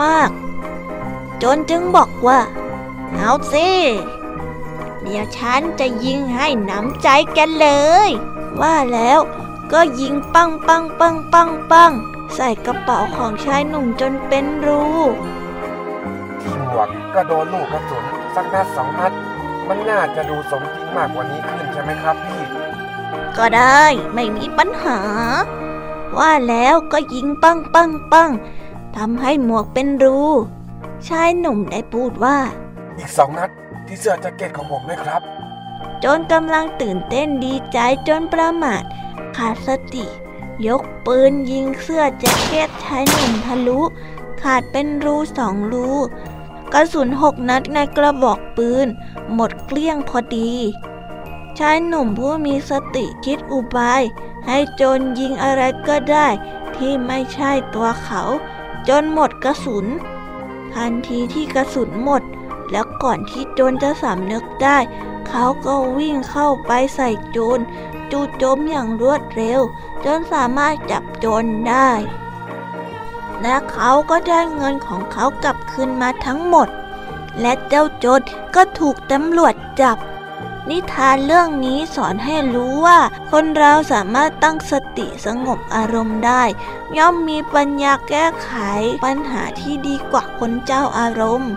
[0.03, 2.41] มากๆ โจรจึงบอกว่า
[3.15, 3.69] เอาสิ
[5.03, 7.69] เดี๋ยวฉันจะยิงให้หนำใจกันเล
[8.07, 8.09] ย
[8.61, 9.21] ว่าแล้ว
[9.73, 11.93] ก็ยิงปังปังปังปังปัง
[12.35, 18.05] ใส่กระเป๋าของชายหนุ่มจนเป็นรูๆที่หมวกก็โดนลูกกระสุน
[18.35, 19.13] สักนัดสองนัด
[19.69, 22.43] มันน่าจะดูสมจริงมากกว่านี้ขึ้นใช่ไหมครับพี่
[23.37, 25.01] ก็ได้ไม่มีปัญหา
[26.19, 28.31] ว่าแล้วก็ยิงปังปังปัง
[28.97, 30.21] ทำให้หมวกเป็นรู
[31.09, 32.39] ชายหนุ่มได้พูดว่า
[32.99, 33.51] อีกสองนัด
[33.87, 35.23] ที่เสื้อแจ็คเก็ตของผมไหมครับ
[36.05, 38.83] จนกำลังตื่นเต้นดีใจจนประมาท
[39.37, 40.05] ขาดสติ
[40.67, 43.81] ยกปืนยิงเสื้อแจ็คเก็ตชายหนุ่มทะลุ
[44.43, 45.91] ขาดเป็นรูสองรู
[46.73, 48.87] กระสุนหกนัดในกระบอกปืน
[49.35, 50.53] หมดเกลี้ยงพอดี
[51.59, 54.03] ชายหนุ่มผู้มีสติคิดอุบาย
[54.47, 56.29] ให้โจรยิงอะไรก็ได้
[56.77, 58.23] ที่ไม่ใช่ตัวเขา
[58.89, 59.87] จนหมดกระสุน
[60.75, 62.23] ทันทีที่กระสุนหมด
[62.71, 64.79] แล้วก่อนที่โจรจะสำนึกได้
[65.29, 67.59] เขาก็วิ่งเข้าไปใส่โจร
[68.11, 69.61] จู่โจมอย่างรวดเร็ว
[70.05, 71.91] จนสามารถจับโจรได้
[73.43, 76.69] และเขาก็ได้เงินของเขากลับคืนมาทั้งหมด
[77.41, 78.25] และเจ้าโจร
[78.55, 79.99] ก็ถูกตำรวจจับ
[80.71, 82.99] นิทานเรื่องนี้สอนให้รู้ว่า
[83.31, 86.43] คนเราสามารถตั้งสติสงบอารมณ์ได้
[86.97, 88.51] ย่อมมีปัญญาแก้ไข
[89.05, 91.53] ปัญหาที่ดีกว่าคนเจ้าอารมณ์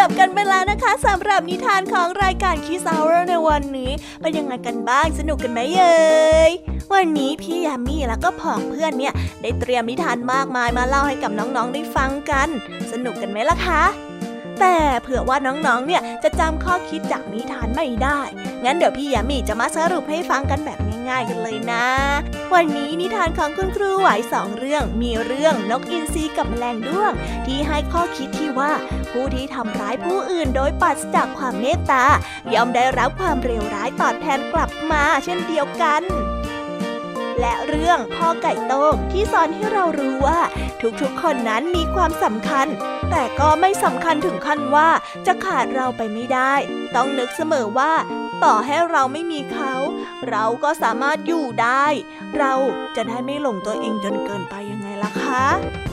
[0.00, 3.90] จบกันไปแล้วนะคะสำหรับนิทานของรายการคิส Hour ในวันนี้
[4.20, 6.52] เป็นยังไงกันบ้างสนุกกันไหมเอ่ย
[6.94, 12.48] วันนี้พี่ยามีแล้วก็ผองเพื่อนเนี่ยได้เตรียมนิทานมากมายมาเล่าให้กับน้องๆได้ฟังกัน
[12.92, 13.82] สนุกกันไหมล่ะคะ
[14.60, 18.20] แต่เผื่อว่าน้องๆ เนี่ยจะจำข้อคิดจากนิทานไม่ได้
[18.64, 20.78] งั้นเดี๋ยวพี่ยามีจะมาสรุปให้ฟังกันแบบ
[21.08, 21.86] ง่าย ๆ กันเลยนะ
[22.54, 27.12] วันนี้นิทานของคุณครูไหวสองเรื่อง มีเรื่องนกอินทรีกับแมลงด้วง
[27.46, 28.72] ที่ให้ข้อคิดที่ว่า
[29.10, 32.04] ผู้ที่ทำร้ายผู้อื่นโดยปราศจากความเมตตา
[32.54, 36.02] ย่อมได้รับความเลวร้ายตอบแทนกลับมาเช่นเดียวกัน
[37.40, 40.40] และเรื่องพ่อไก่โต้งที่สอนให้เรารู้ว่า
[41.00, 42.66] ทุกๆคนนั้นมีความสำคัญ
[43.10, 44.88] แต่ก็ไม่สำคัญถึงขั้นว่า
[45.26, 46.54] จะขาดเราไปไม่ได้
[46.94, 47.92] ต้องนึกเสมอว่า
[48.44, 49.72] ต่อให้เราไม่มีเขา
[50.30, 51.86] เราก็สามารถอยู่ได้
[52.38, 52.52] เรา
[52.96, 55.89] จะได้ไม่หลงตัวเองจนเกินไปยังไงล่ะคะ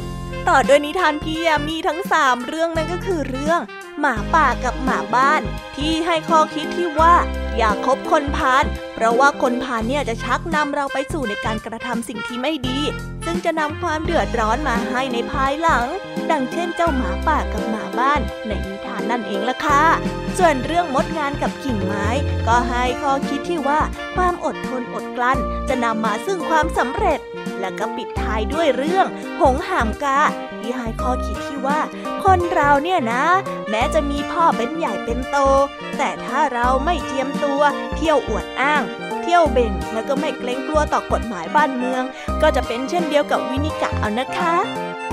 [0.50, 3.60] ต่อด้วยนิทานพี่ยามีทั้งสามเรื่องนั่นก็คือเรื่อง
[4.00, 5.42] หมาป่ากับหมาบ้าน
[5.78, 7.16] ที่ให้ข้อคิดที่ว่า
[7.58, 12.80] อย่าคบคนพาลเพราะว่าคนพาลเนี่ยจะชักนำเราไปสู่ในการกระทำสิ่งที่ไม่ดี
[13.26, 15.86] ซึ่งจะนำความเดือดร้อนมาให้ในภายหลัง
[16.32, 19.84] ดังเช่นเจ้าหมาป่ากับหมาบ้าน ในนิทานนั่นเองล่ะค่ะ
[20.38, 22.08] ส่วนเรื่องมดงานกับกิ่งไม้
[22.48, 23.80] ก็ให้ข้อคิดที่ว่า
[24.16, 25.38] ความอดทนอดกลั้น
[25.70, 27.20] จะนำมาซึ่งความสำเร็จ
[27.62, 29.08] และก็ปิดท้ายด้วยเรื่อง
[29.42, 30.20] หงหามกา
[30.60, 31.80] ที่ให้ข้อคิดที่ว่า
[32.24, 33.24] คนเราเนี่ยนะ
[33.70, 35.38] แม้จะมีพ่อเป็นใหญ่เป็นโต
[35.98, 37.62] แต่ถ้าเราไม่เจียมตัว
[37.96, 38.84] เที่ยวอวดอ้าง
[39.22, 42.04] เที่ยวเบ่งแล้วก็ไม่เกรงกลัวต่อกฎหมายบ้านเมือง
[42.42, 44.56] ก็จะเป็นเช่นเดียวกับวินิกะเอานะคะ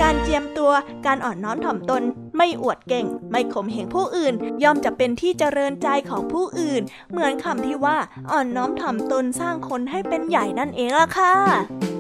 [0.03, 0.73] การเจียมตัว
[1.07, 2.03] การอ่อนน้อมถ่อมตน
[2.37, 7.97] ไม่อวดเก่ง ไม่ข่มเหงผู้อื่น ย่อมจะเป็นที่เจริญใจของผู้อื่น เหมือนคำที่ว่า
[8.31, 11.94] อ่อนน้อมถ่อมตนสร้างคนให้เป็นใหญ่นั่นเองล่ะค่ะ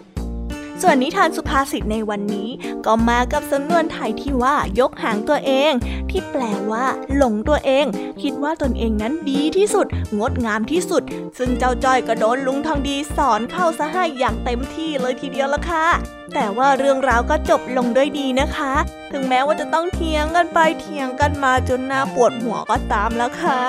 [0.86, 2.48] ส่วนนิทานสุภาษิตในวันนี้
[2.86, 5.72] ก็มากับสำนวนไทยที่ว่ายกหางตัวเอง
[6.10, 6.84] ที่แปลว่า
[7.16, 7.86] หลงตัวเอง
[8.22, 9.86] คิดว่าตนเองนั้นดีที่สุด
[10.18, 11.02] งดงามที่สุด
[11.38, 15.86] ซึ่งเจ้าจ้อยก็โดนลุงทองดีสอนเข้าซะให้อย่างเต็มที่เลยทีเดียวละค่ะ
[16.34, 18.74] แต่ว่าเรื่องราวก็จบลงด้วยดีนะคะ
[19.12, 23.60] ถึงแม้ว่าจะต้องเถียงกันไปเถียงกันมาจนหน้าปวดหัวก็ตามแล้วค่ะ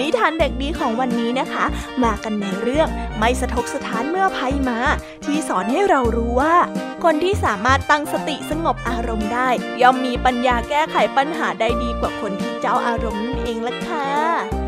[0.00, 1.64] นิทานเด็กดีของวันนี้นะคะ
[2.04, 2.88] มากันในเรื่อง
[3.18, 4.78] ไม่สะทกสถานเมื่อภัยมา
[5.24, 6.56] ที่สอนให้เรารู้ว่า
[7.04, 9.48] คนที่สามารถตั้งสติสงบอารมณ์ได้
[9.82, 14.65] ย่อมมีปัญญาแก้ไขปัญหาได้ดีกว่าคนที่เจ้าอารมณ์นั่นเองล่ะค่ะ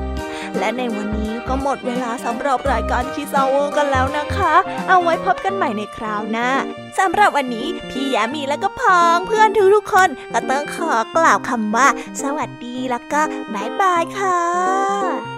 [0.59, 3.40] และในวันนี้ก็หมดเวลาสำหรับรายการคิสเอ
[3.76, 4.55] กันแล้วนะคะ
[4.88, 6.49] เอาไว้พบกันใหม่ในคราวหน้า
[6.99, 11.88] สำหรับวันนี้พี่ยามีและก็พองเพื่อนทุกๆคนก็ต้องขอกล่าวคำว่า
[12.22, 13.20] สวัสดีแล้วก็
[13.55, 15.38] บายบายค่ะ